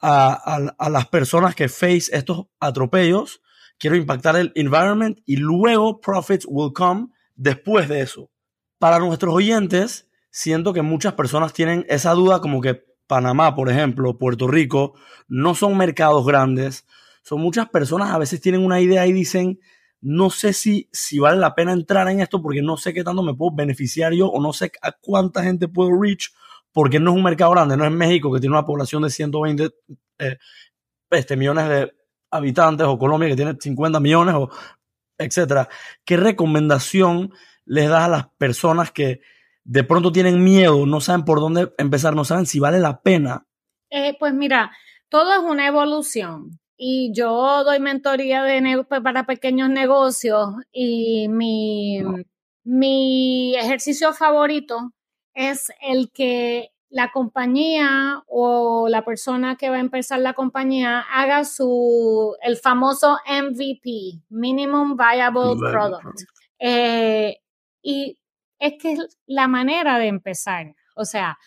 [0.00, 3.40] a, a las personas que face estos atropellos
[3.80, 8.30] quiero impactar el environment y luego profits will come después de eso.
[8.78, 14.16] Para nuestros oyentes, siento que muchas personas tienen esa duda como que Panamá, por ejemplo,
[14.16, 14.94] Puerto Rico,
[15.26, 16.86] no son mercados grandes.
[17.24, 19.58] Son muchas personas a veces tienen una idea y dicen,
[20.00, 23.34] no sé si, vale la pena entrar en esto porque no sé qué tanto me
[23.34, 26.28] puedo beneficiar yo o no sé a cuánta gente puedo reach
[26.70, 29.70] porque no es un mercado grande, no es México que tiene una población de 120
[30.20, 30.38] eh,
[31.10, 31.92] este, millones de
[32.30, 34.50] habitantes o Colombia que tiene 50 millones o
[35.18, 35.68] etcétera.
[36.04, 37.32] ¿Qué recomendación
[37.64, 39.20] les das a las personas que
[39.64, 43.46] de pronto tienen miedo, no saben por dónde empezar, no saben si vale la pena?
[43.90, 44.70] Eh, pues mira,
[45.08, 52.00] todo es una evolución y yo doy mentoría de pues, para pequeños negocios y mi,
[52.64, 54.92] mi ejercicio favorito
[55.34, 61.44] es el que la compañía o la persona que va a empezar la compañía haga
[61.44, 66.22] su, el famoso MVP, Minimum Viable Product.
[66.58, 67.38] Eh,
[67.82, 68.18] y
[68.60, 70.74] es que es la manera de empezar.
[70.94, 71.38] O sea,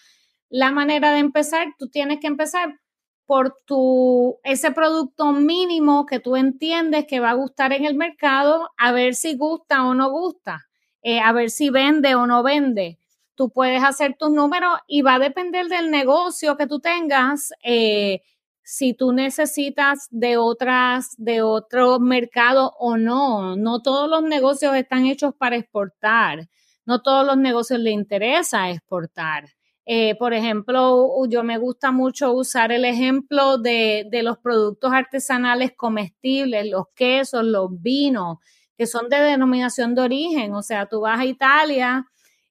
[0.49, 2.79] la manera de empezar, tú tienes que empezar
[3.25, 8.69] por tu, ese producto mínimo que tú entiendes que va a gustar en el mercado,
[8.77, 10.67] a ver si gusta o no gusta,
[11.01, 12.99] eh, a ver si vende o no vende
[13.35, 17.51] tú puedes hacer tus números y va a depender del negocio que tú tengas.
[17.63, 18.21] Eh,
[18.63, 23.55] si tú necesitas de otras, de otro mercado o no.
[23.55, 26.47] No todos los negocios están hechos para exportar.
[26.85, 29.45] No todos los negocios le interesa exportar.
[29.85, 35.73] Eh, por ejemplo, yo me gusta mucho usar el ejemplo de, de los productos artesanales
[35.75, 38.37] comestibles, los quesos, los vinos,
[38.77, 40.53] que son de denominación de origen.
[40.53, 42.05] O sea, tú vas a Italia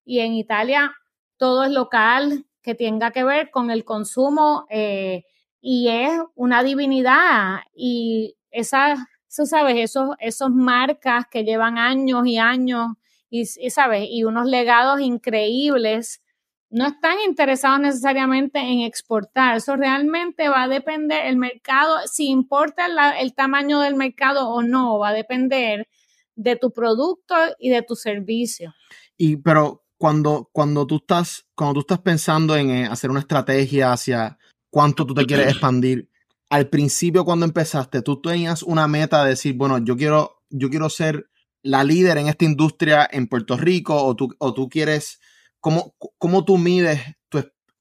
[0.05, 0.93] y en Italia
[1.37, 5.25] todo es local que tenga que ver con el consumo eh,
[5.61, 12.93] y es una divinidad y esas, sabes, esos, esos marcas que llevan años y años
[13.33, 16.21] y, sabes, y unos legados increíbles,
[16.69, 19.57] no están interesados necesariamente en exportar.
[19.57, 22.87] Eso realmente va a depender, el mercado, si importa
[23.19, 25.89] el tamaño del mercado o no, va a depender
[26.37, 28.75] de tu producto y de tu servicio.
[29.17, 33.93] Y pero cuando, cuando, tú estás, cuando tú estás pensando en eh, hacer una estrategia
[33.93, 36.11] hacia cuánto tú te quieres expandir,
[36.51, 40.91] al principio cuando empezaste, tú tenías una meta de decir, bueno, yo quiero, yo quiero
[40.91, 41.31] ser
[41.63, 45.21] la líder en esta industria en Puerto Rico o tú, o tú quieres,
[45.61, 47.01] ¿cómo, cómo tú mides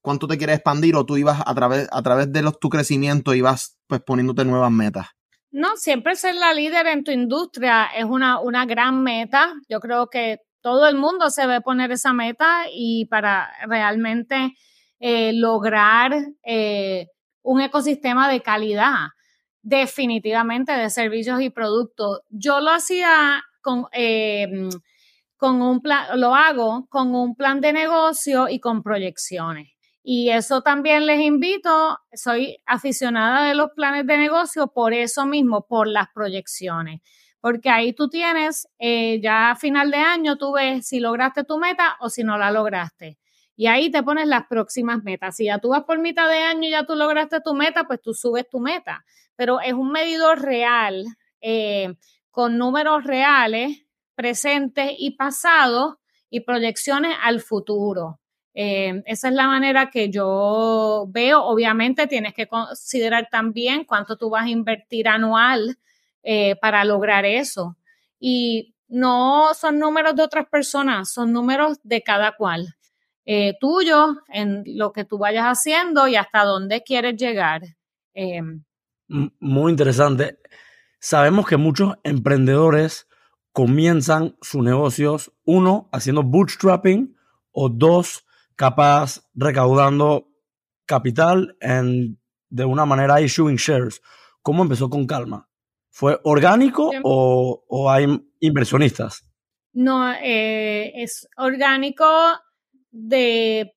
[0.02, 3.34] cuánto te quieres expandir o tú ibas a través, a través de los, tu crecimiento
[3.34, 5.06] ibas pues poniéndote nuevas metas?
[5.50, 9.52] No, siempre ser la líder en tu industria es una, una gran meta.
[9.68, 14.54] Yo creo que todo el mundo se ve poner esa meta y para realmente
[14.98, 16.14] eh, lograr
[16.44, 17.06] eh,
[17.42, 19.08] un ecosistema de calidad,
[19.62, 22.20] definitivamente de servicios y productos.
[22.30, 24.68] Yo lo hacía con, eh,
[25.36, 29.68] con un plan, lo hago con un plan de negocio y con proyecciones.
[30.02, 35.66] Y eso también les invito, soy aficionada de los planes de negocio por eso mismo,
[35.66, 37.00] por las proyecciones
[37.42, 41.58] porque ahí tú tienes, eh, ya a final de año, tú ves si lograste tu
[41.58, 43.18] meta o si no la lograste.
[43.56, 45.34] Y ahí te pones las próximas metas.
[45.34, 48.00] Si ya tú vas por mitad de año y ya tú lograste tu meta, pues
[48.00, 49.04] tú subes tu meta.
[49.34, 51.04] Pero es un medidor real,
[51.40, 51.92] eh,
[52.32, 53.84] con números reales,
[54.16, 55.94] presentes y pasados
[56.30, 58.18] y proyecciones al futuro.
[58.54, 61.44] Eh, esa es la manera que yo veo.
[61.44, 65.78] Obviamente tienes que considerar también cuánto tú vas a invertir anual
[66.22, 67.76] eh, para lograr eso.
[68.18, 72.74] Y no son números de otras personas, son números de cada cual.
[73.24, 77.62] Eh, tuyo, en lo que tú vayas haciendo y hasta dónde quieres llegar.
[78.14, 78.64] Em,
[79.08, 80.38] Muy interesante.
[81.04, 83.08] Sabemos que muchos emprendedores
[83.50, 87.16] comienzan sus negocios, uno, haciendo bootstrapping
[87.50, 90.28] o dos, capaz recaudando
[90.86, 94.00] capital en, de una manera issuing shares.
[94.42, 95.48] ¿Cómo empezó con calma?
[95.90, 98.06] ¿Fue orgánico o, hay
[98.38, 99.26] inversionistas?
[99.72, 102.06] No, eh, es orgánico
[102.92, 103.74] de,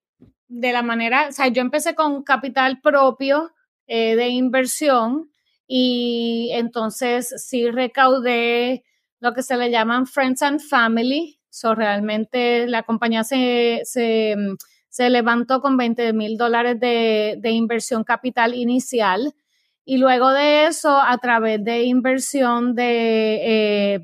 [0.48, 3.52] la manera, o sea, yo empecé con capital propio
[3.88, 5.32] eh, de inversión
[5.67, 8.84] y entonces sí recaudé
[9.19, 11.39] lo que se le llaman Friends and Family.
[11.49, 18.54] So, realmente la compañía se, se, levantó con 20 mil dólares de, de inversión capital
[18.54, 19.34] inicial
[19.86, 23.99] y luego de eso, a través de inversión de, eh,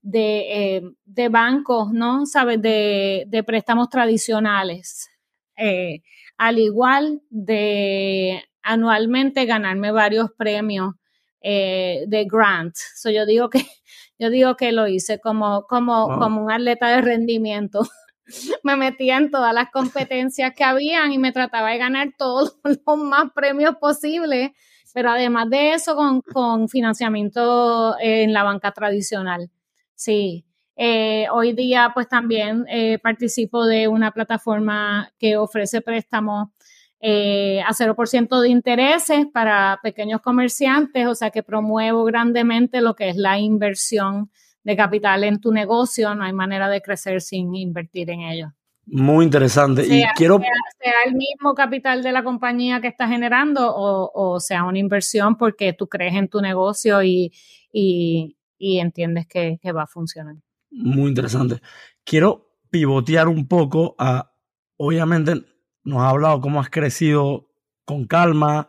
[0.00, 2.26] de, eh, de, bancos, ¿no?
[2.26, 2.62] ¿Sabes?
[2.62, 5.10] De, de préstamos tradicionales.
[5.56, 6.02] Eh,
[6.36, 10.94] al igual de anualmente ganarme varios premios
[11.42, 12.74] de grant.
[12.96, 13.64] So, yo digo que
[14.18, 17.86] yo digo que lo hice como, como, como un atleta de rendimiento.
[18.64, 22.98] me metía en todas las competencias que habían y me trataba de ganar todos los
[22.98, 24.50] más premios posibles
[24.96, 25.94] pero además de eso,
[26.32, 29.50] con, financiamiento en la banca tradicional.
[29.94, 30.46] Sí.
[30.74, 36.48] Eh, hoy día, pues también eh, participo de una plataforma que ofrece préstamos
[37.08, 43.10] eh, a 0% de intereses para pequeños comerciantes, o sea que promuevo grandemente lo que
[43.10, 44.32] es la inversión
[44.64, 46.16] de capital en tu negocio.
[46.16, 48.52] No hay manera de crecer sin invertir en ello.
[48.86, 49.86] Muy interesante.
[49.86, 50.40] y quiero...
[50.40, 55.74] Sea, el mismo capital de la compañía que está generando o, sea una inversión porque
[55.74, 57.32] tú crees en tu negocio y,
[57.70, 60.34] y, entiendes que, va a funcionar.
[60.72, 61.60] Muy interesante.
[62.02, 64.32] Quiero pivotear un poco a,
[64.76, 65.44] obviamente,
[65.86, 67.48] nos ha hablado cómo has crecido
[67.84, 68.68] con calma,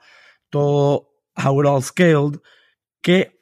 [0.49, 2.39] todo, how it all scaled,
[3.01, 3.41] qué,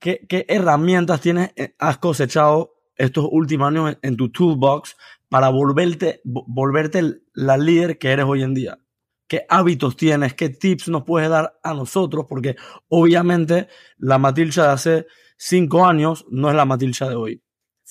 [0.00, 4.96] qué, qué herramientas tienes, eh, has cosechado estos últimos años en, tu toolbox
[5.28, 8.78] para volverte, volverte la líder que eres hoy en día?
[9.28, 10.34] ¿Qué hábitos tienes?
[10.34, 12.26] ¿Qué tips nos puedes dar a nosotros?
[12.28, 12.56] Porque
[12.88, 15.06] obviamente la Matilcha de hace
[15.36, 17.42] cinco años no es la Matilcha de hoy.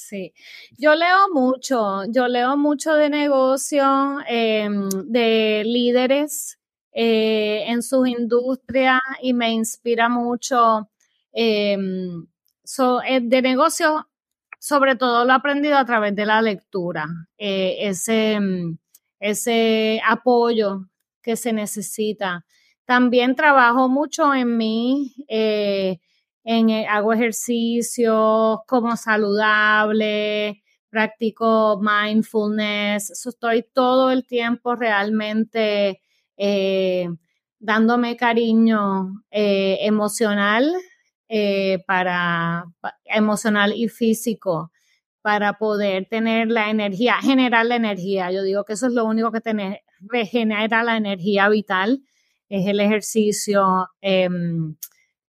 [0.02, 0.34] Sí,
[0.78, 3.84] yo leo mucho, yo leo mucho de negocio,
[4.28, 6.58] em, de líderes
[6.94, 10.90] eh, en sus industrias y me inspira mucho
[11.34, 12.26] em,
[13.08, 14.08] eh, de negocio
[14.60, 17.06] sobre todo lo he aprendido a través de la lectura,
[17.38, 18.78] eh, ese, mm,
[19.20, 20.88] ese apoyo
[21.22, 22.46] que se necesita.
[22.86, 26.00] También trabajo mucho en mí, eh,
[26.44, 36.02] en, eh, hago ejercicios como saludable, practico mindfulness, estoy todo el tiempo realmente
[37.60, 40.74] dándome cariño emocional
[41.32, 42.66] eh, para,
[43.06, 44.72] emocional y físico
[45.22, 48.32] para poder tener la energía, generar la energía.
[48.32, 52.02] Yo digo que eso es lo único que tener, regenera la energía vital,
[52.50, 54.76] es el ejercicio em,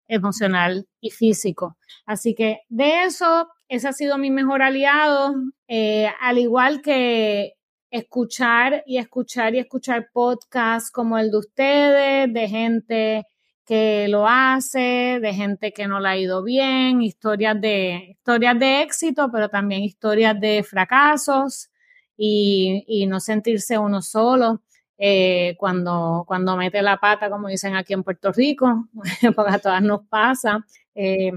[0.08, 1.76] emocional y físico.
[2.06, 5.34] Así que de eso, ese ha sido mi mejor aliado,
[5.68, 7.52] eh, al igual que
[7.90, 13.26] escuchar y escuchar y escuchar podcasts como el de ustedes, de gente
[13.68, 18.82] que lo hace, de gente que no le ha ido bien, historias de, historias de
[18.82, 21.68] éxito, pero también historias de fracasos
[22.16, 24.62] y, no sentirse uno solo
[24.98, 28.88] eh, cuando, cuando mete la pata, como dicen aquí en Puerto Rico,
[29.36, 30.64] porque a todas nos pasa.
[30.94, 31.32] Eh,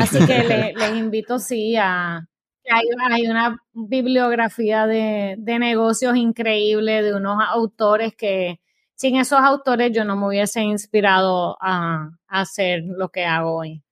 [0.00, 2.26] así que les invito, sí, a...
[2.70, 8.60] Hay, hay una bibliografía de, de negocios increíble de unos autores que,
[8.98, 13.82] sin esos autores yo no me hubiese inspirado a, hacer lo que hago hoy.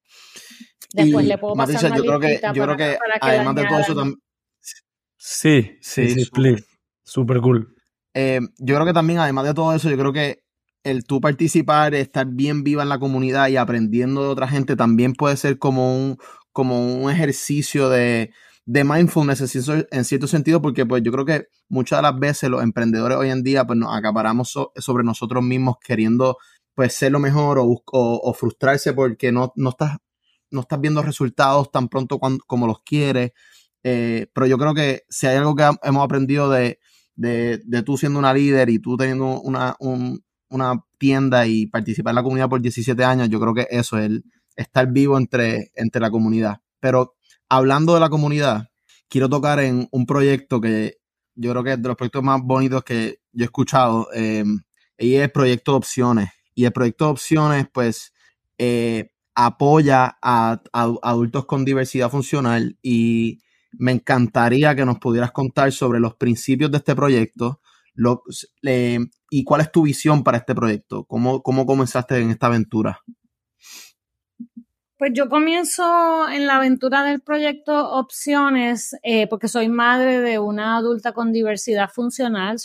[0.93, 3.95] Después le puedo pasar una yo creo que, yo creo que, además de todo eso
[3.95, 4.21] también...
[5.17, 6.65] Sí, sí, sí, please.
[7.03, 7.76] Super cool.
[8.19, 10.43] Eh, yo creo que también, además de todo eso, yo creo que
[10.85, 15.13] el tú participar, estar bien viva en la comunidad y aprendiendo de otra gente también
[15.13, 16.17] puede ser como un,
[16.51, 18.33] como un ejercicio de,
[18.65, 22.63] de mindfulness en cierto sentido, porque pues yo creo que muchas de las veces los
[22.63, 26.39] emprendedores hoy en día pues nos acaparamos sobre nosotros mismos queriendo
[26.75, 29.99] pues ser lo mejor o, frustrarse porque no, no, estás,
[30.51, 33.33] no estás viendo resultados tan pronto como los quieres.
[33.83, 36.79] Eh, pero yo creo que si hay algo que hemos aprendido de,
[37.17, 39.77] de, de tú siendo una líder y tú teniendo una,
[40.49, 44.23] una tienda y participar en la comunidad por 17 años, yo creo que eso es
[44.55, 46.59] estar vivo entre, entre la comunidad.
[46.81, 47.17] Pero
[47.49, 48.69] hablando de la comunidad,
[49.09, 50.99] quiero tocar en un proyecto que
[51.35, 54.45] yo creo que es de los proyectos más bonitos que yo he escuchado, eh,
[54.99, 56.31] y es el proyecto de opciones.
[56.55, 58.15] Y el proyecto de opciones, pues,
[58.57, 63.43] eh, apoya a, adultos con diversidad funcional y
[63.79, 67.61] me encantaría que nos pudieras contar sobre los principios de este proyecto
[69.31, 73.03] y cuál es tu visión para este proyecto, cómo, cómo comenzaste en esta aventura.
[74.99, 80.79] Pues yo comienzo en la aventura del proyecto Opciones eh, porque soy madre de una
[80.79, 82.57] adulta con diversidad funcional.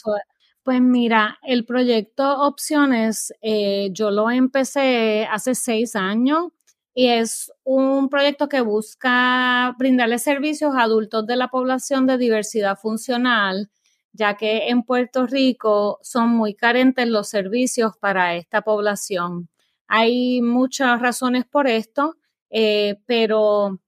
[0.63, 6.53] pues mira, el proyecto Opciones eh, yo lo empecé hace seis años
[7.01, 12.77] y es un proyecto que busca brindarle servicios a adultos de la población de diversidad
[12.77, 13.71] funcional,
[14.13, 19.49] ya que en Puerto Rico son muy carentes los servicios para esta población.
[19.87, 22.17] Hay muchas razones por esto.
[22.51, 23.79] Eh, pero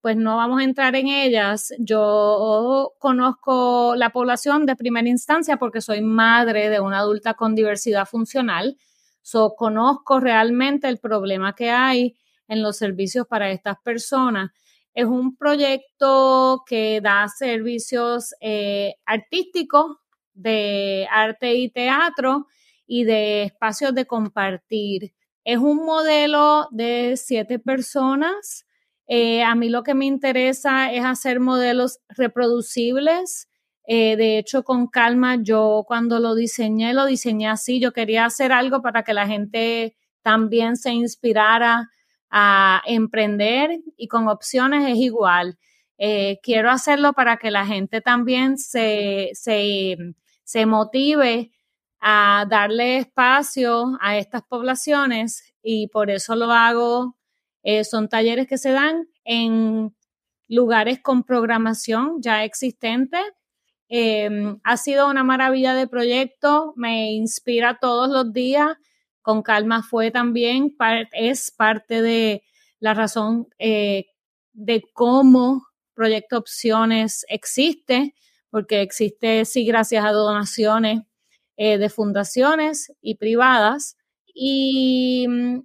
[0.00, 1.74] pues no vamos a entrar en ellas.
[1.80, 8.06] Yo conozco la población de primera instancia porque soy madre de una adulta con diversidad
[8.06, 8.76] funcional.
[9.22, 12.14] So, conozco realmente el problema que hay
[12.48, 14.50] en los servicios para estas personas.
[14.94, 19.96] Es un proyecto que da servicios eh, artísticos
[20.34, 22.46] de arte y teatro
[22.86, 25.12] y de espacios de compartir.
[25.44, 28.66] Es un modelo de siete personas.
[29.06, 33.48] Eh, a mí lo que me interesa es hacer modelos reproducibles.
[33.86, 37.80] Eh, de hecho, con calma, yo cuando lo diseñé, lo diseñé así.
[37.80, 41.90] Yo quería hacer algo para que la gente también se inspirara
[42.36, 45.56] a emprender y con opciones es igual.
[45.98, 49.96] Eh, quiero hacerlo para que la gente también se, se,
[50.42, 51.52] se motive
[52.00, 57.16] a darle espacio a estas poblaciones y por eso lo hago.
[57.62, 59.94] Eh, son talleres que se dan en
[60.48, 63.18] lugares con programación ya existente.
[63.88, 68.76] Em, ha sido una maravilla de proyecto, me inspira todos los días.
[69.24, 70.76] Con calma fue también,
[71.12, 72.42] es parte de
[72.78, 74.04] la razón eh,
[74.52, 78.14] de cómo Proyecto Opciones existe,
[78.50, 81.04] porque existe, sí, gracias a donaciones
[81.56, 83.96] eh, de fundaciones y privadas.
[84.26, 85.60] Y mm,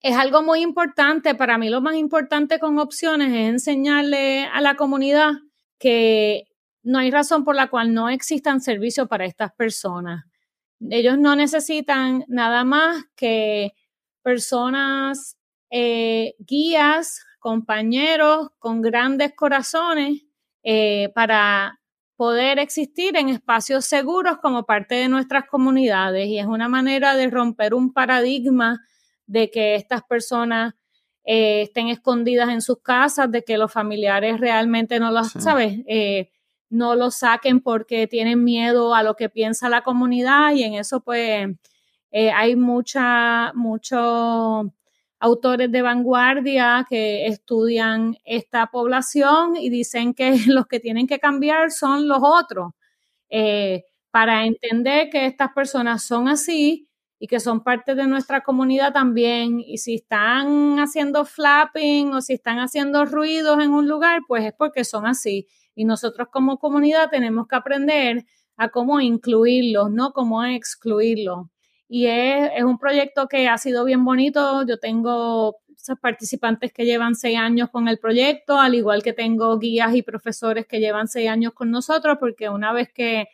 [0.00, 4.74] es algo muy importante, para mí lo más importante con opciones es enseñarle a la
[4.74, 5.34] comunidad
[5.78, 6.48] que
[6.82, 10.24] no hay razón por la cual no existan servicios para estas personas.
[10.90, 13.74] Ellos no necesitan nada más que
[14.22, 15.36] personas,
[15.70, 20.22] eh, guías, compañeros con grandes corazones
[20.62, 21.78] eh, para
[22.16, 26.26] poder existir en espacios seguros como parte de nuestras comunidades.
[26.28, 28.80] Y es una manera de romper un paradigma
[29.26, 30.74] de que estas personas
[31.24, 35.80] eh, estén escondidas en sus casas, de que los familiares realmente no los, ¿sabes?
[35.86, 36.30] Eh,
[36.74, 41.00] no lo saquen porque tienen miedo a lo que piensa la comunidad y en eso
[41.00, 41.48] pues
[42.12, 44.66] eh, hay mucha, muchos
[45.20, 51.70] autores de vanguardia que estudian esta población y dicen que los que tienen que cambiar
[51.70, 52.72] son los otros
[54.10, 59.58] para entender que estas personas son así y que son parte de nuestra comunidad también.
[59.58, 64.52] Y si están haciendo flapping o si están haciendo ruidos en un lugar, pues es
[64.52, 65.48] porque son así.
[65.74, 68.24] Y nosotros como comunidad tenemos que aprender
[68.56, 71.48] a cómo incluirlos, no cómo excluirlos.
[71.88, 74.64] Y es, es un proyecto que ha sido bien bonito.
[74.66, 75.56] Yo tengo
[76.00, 80.66] participantes que llevan seis años con el proyecto, al igual que tengo guías y profesores
[80.66, 83.28] que llevan seis años con nosotros, porque una vez que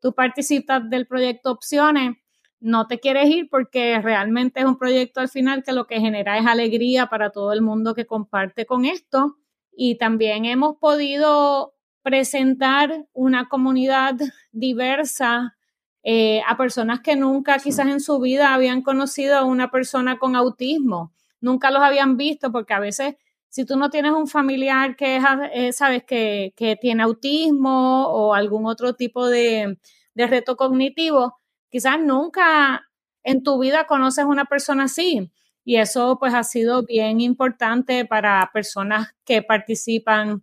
[0.00, 2.16] tú participas del proyecto Opciones,
[2.60, 6.38] no te quieres ir porque realmente es un proyecto al final que lo que genera
[6.38, 9.36] es alegría para todo el mundo que comparte con esto.
[9.74, 14.16] Y también hemos podido presentar una comunidad
[14.52, 15.56] diversa
[16.02, 20.34] eh, a personas que nunca quizás en su vida habían conocido a una persona con
[20.34, 23.14] autismo, nunca los habían visto porque a veces
[23.48, 25.20] si tú no tienes un familiar que
[25.52, 29.78] eh, sabes que, tiene autismo o algún otro tipo de,
[30.14, 31.36] de reto cognitivo,
[31.68, 32.88] quizás nunca
[33.22, 35.30] en tu vida conoces una persona así.
[35.64, 40.42] Y eso pues ha sido bien importante para personas que participan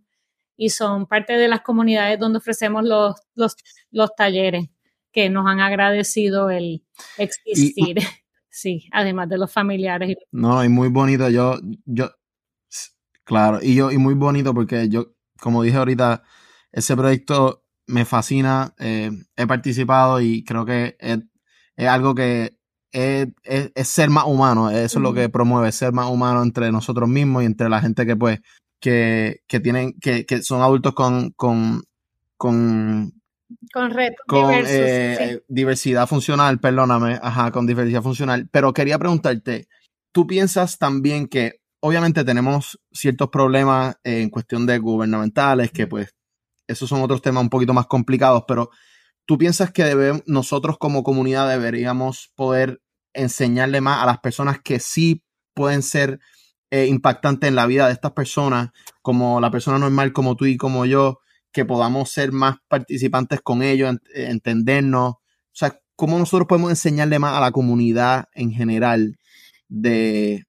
[0.62, 4.68] y son parte de las comunidades donde ofrecemos los, los, talleres
[5.14, 6.84] que nos han agradecido el
[7.18, 7.96] existir.
[8.50, 10.18] sí, además de los familiares.
[10.34, 11.30] No, y muy bonito.
[11.30, 11.56] Yo,
[11.86, 12.12] yo,
[13.24, 16.24] claro, y yo, y muy bonito porque yo, como dije ahorita,
[16.74, 22.60] ese proyecto me fascina, eh, he participado y creo que es, algo que
[22.92, 23.30] es,
[23.88, 27.46] ser más humano, eso es lo que promueve, ser más humano entre nosotros mismos y
[27.46, 28.42] entre la gente que pues,
[28.80, 31.84] que, tienen, que, son adultos con, con,
[32.38, 33.14] con
[33.74, 33.92] con
[34.28, 38.48] con eh, diversidad funcional, perdóname, ajá, con diversidad funcional.
[38.52, 39.68] Pero quería preguntarte,
[40.12, 46.16] ¿tú piensas también que obviamente tenemos ciertos problemas en cuestión de gubernamentales que pues
[46.68, 48.70] esos son otros temas un poquito más complicados, pero
[49.26, 52.82] ¿tú piensas que debemos, nosotros como comunidad deberíamos poder
[53.14, 55.24] enseñarle más a las personas que sí
[55.56, 56.20] pueden ser
[56.72, 58.70] eh, impactantes en la vida de estas personas,
[59.02, 61.20] como la persona normal como tú y como yo,
[61.52, 65.14] que podamos ser más participantes con ellos, entendernos?
[65.14, 65.20] O
[65.52, 69.18] sea, ¿cómo nosotros podemos enseñarle más a la comunidad en general
[69.68, 70.46] de,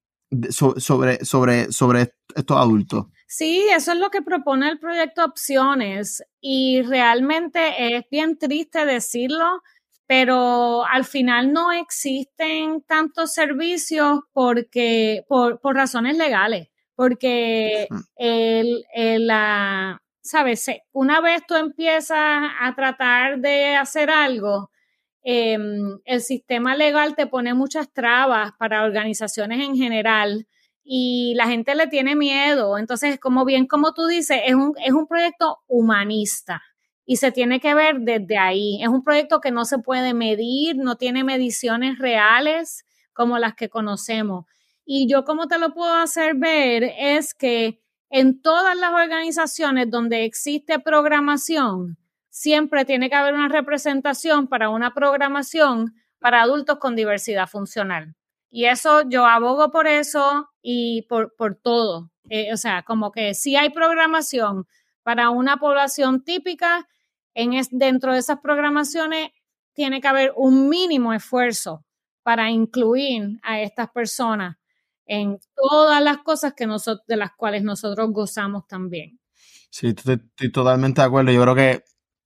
[0.49, 3.07] sobre, sobre, sobre estos adultos?
[3.27, 9.61] Sí, eso es lo que propone el proyecto Opciones y realmente es bien triste decirlo,
[10.11, 17.87] pero al final no existen tantos servicios porque por, por razones legales, porque
[18.17, 24.69] el, el, la, sabes, una vez tú empiezas a tratar de hacer algo,
[25.23, 30.45] em, el sistema legal te pone muchas trabas para organizaciones en general
[30.83, 32.77] y la gente le tiene miedo.
[32.77, 36.61] Entonces, como bien como tú dices, es un, es un proyecto humanista
[37.05, 38.81] y se tiene que ver desde ahí.
[38.81, 43.69] Es un proyecto que no se puede medir, no tiene mediciones reales como las que
[43.69, 44.45] conocemos.
[44.85, 50.25] Y yo como te lo puedo hacer ver es que en todas las organizaciones donde
[50.25, 51.97] existe programación,
[52.29, 58.15] siempre tiene que haber una representación para una programación para adultos con diversidad funcional.
[58.49, 62.11] Y eso, yo abogo por eso y por, por todo.
[62.29, 64.67] Eh, o sea, como que si hay programación
[65.03, 66.87] para una población típica,
[67.33, 69.31] en dentro de esas programaciones
[69.73, 71.85] tiene que haber un mínimo esfuerzo
[72.23, 74.57] para incluir a estas personas
[75.05, 79.19] en todas las cosas de las cuales nosotros gozamos también.
[79.69, 81.31] Sí, estoy, totalmente de acuerdo.
[81.31, 81.83] Yo creo que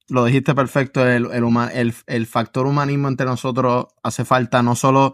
[0.08, 5.14] lo dijiste perfecto, el, factor humanismo entre nosotros hace falta no solo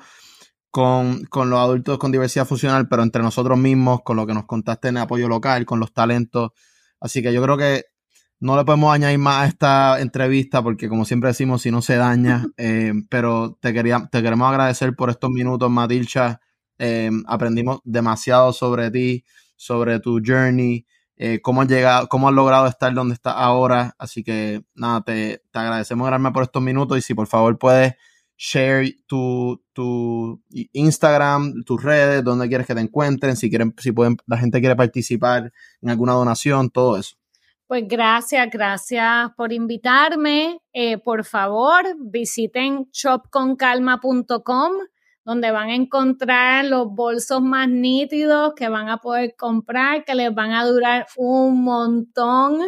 [0.70, 4.45] con, con, los adultos con diversidad funcional, pero entre nosotros mismos, con lo que nos
[4.45, 6.51] contaste en apoyo local, con los talentos.
[7.02, 7.86] Así que yo creo que
[8.39, 11.95] no le podemos añadir más a esta entrevista porque como siempre decimos, si no se
[11.95, 16.39] daña, eh, pero te, quería, te queremos agradecer por estos minutos, Matilcha.
[16.80, 19.24] Eh, aprendimos demasiado sobre ti,
[19.56, 20.86] sobre tu journey,
[21.18, 23.93] eh, cómo has llegado, cómo has logrado estar donde estás ahora.
[23.99, 27.93] Así que nada, te, te agradecemos grande por estos minutos y si por favor puedes
[28.42, 30.42] share tu, tu
[30.74, 34.76] Instagram, tus redes, donde quieres que te encuentren, si quieren, si pueden, la gente quiere
[34.76, 37.18] participar en alguna donación, todo eso.
[37.68, 40.60] Pues gracias, gracias por invitarme.
[40.74, 44.72] Eh, por favor, visiten shopconcalma.com
[45.24, 50.34] donde van a encontrar los bolsos más nítidos que van a poder comprar, que les
[50.34, 52.60] van a durar un montón.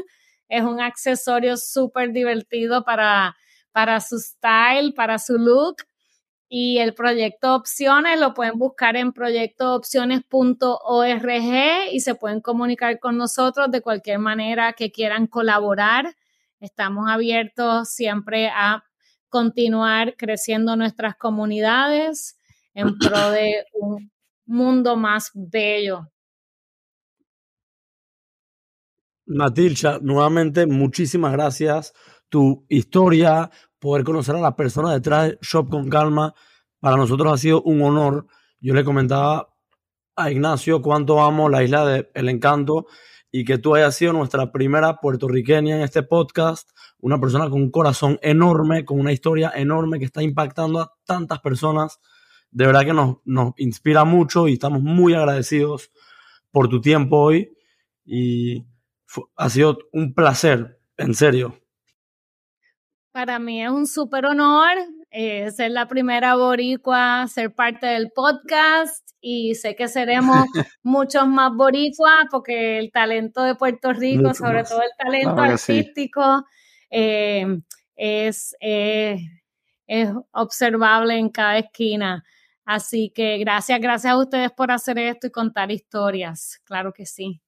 [0.48, 3.36] Es un accesorio súper divertido para,
[3.74, 5.84] para su style, para su look.
[6.48, 13.72] Y el proyecto Opciones lo pueden buscar en proyectoopciones.org y se pueden comunicar con nosotros
[13.72, 16.16] de cualquier manera que quieran colaborar.
[16.60, 18.84] Estamos abiertos siempre a
[19.30, 22.38] continuar creciendo nuestras comunidades
[22.76, 24.12] en pro de un
[24.46, 26.08] mundo más bello.
[29.26, 31.94] Matilcha, nuevamente muchísimas gracias.
[32.34, 36.34] Tu historia, poder conocer a las personas detrás de Shop con Calma,
[36.80, 38.26] para nosotros ha sido un honor.
[38.60, 39.54] Yo le comentaba
[40.16, 42.88] a Ignacio cuánto amo la isla de El Encanto
[43.32, 47.70] y que tú hayas sido nuestra primera puertorriqueña en este podcast, una persona con un
[47.70, 52.00] corazón enorme, con una historia enorme que está impactando a tantas personas
[52.50, 52.94] de verdad que
[53.26, 55.92] nos inspira mucho y estamos muy agradecidos
[56.50, 57.56] por tu tiempo hoy
[58.04, 58.66] y
[59.36, 61.63] ha sido un placer, en serio.
[63.14, 64.76] Para mí es un súper honor
[65.12, 70.48] eh, ser la primera boricua, ser parte del podcast y sé que seremos
[70.82, 76.44] muchos más boricuas porque el talento de Puerto Rico, sobre todo el talento artístico,
[76.90, 77.46] eh,
[77.96, 79.20] es, eh,
[79.86, 82.24] es observable en cada esquina.
[82.66, 86.60] Así que gracias, gracias a ustedes por hacer esto y contar historias.
[86.64, 87.40] Claro que sí.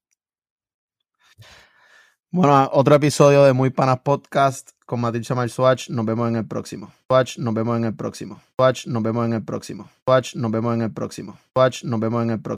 [2.30, 5.90] Bueno, otro episodio de Muy Panas Podcast con Matilda Malsuach.
[5.90, 6.92] Nos vemos en el próximo.
[7.08, 8.40] Swatch, nos vemos en el próximo.
[8.56, 9.90] Swatch, nos vemos en el próximo.
[10.06, 11.38] Swatch, nos vemos en el próximo.
[11.54, 12.54] Swatch, nos vemos en el próximo.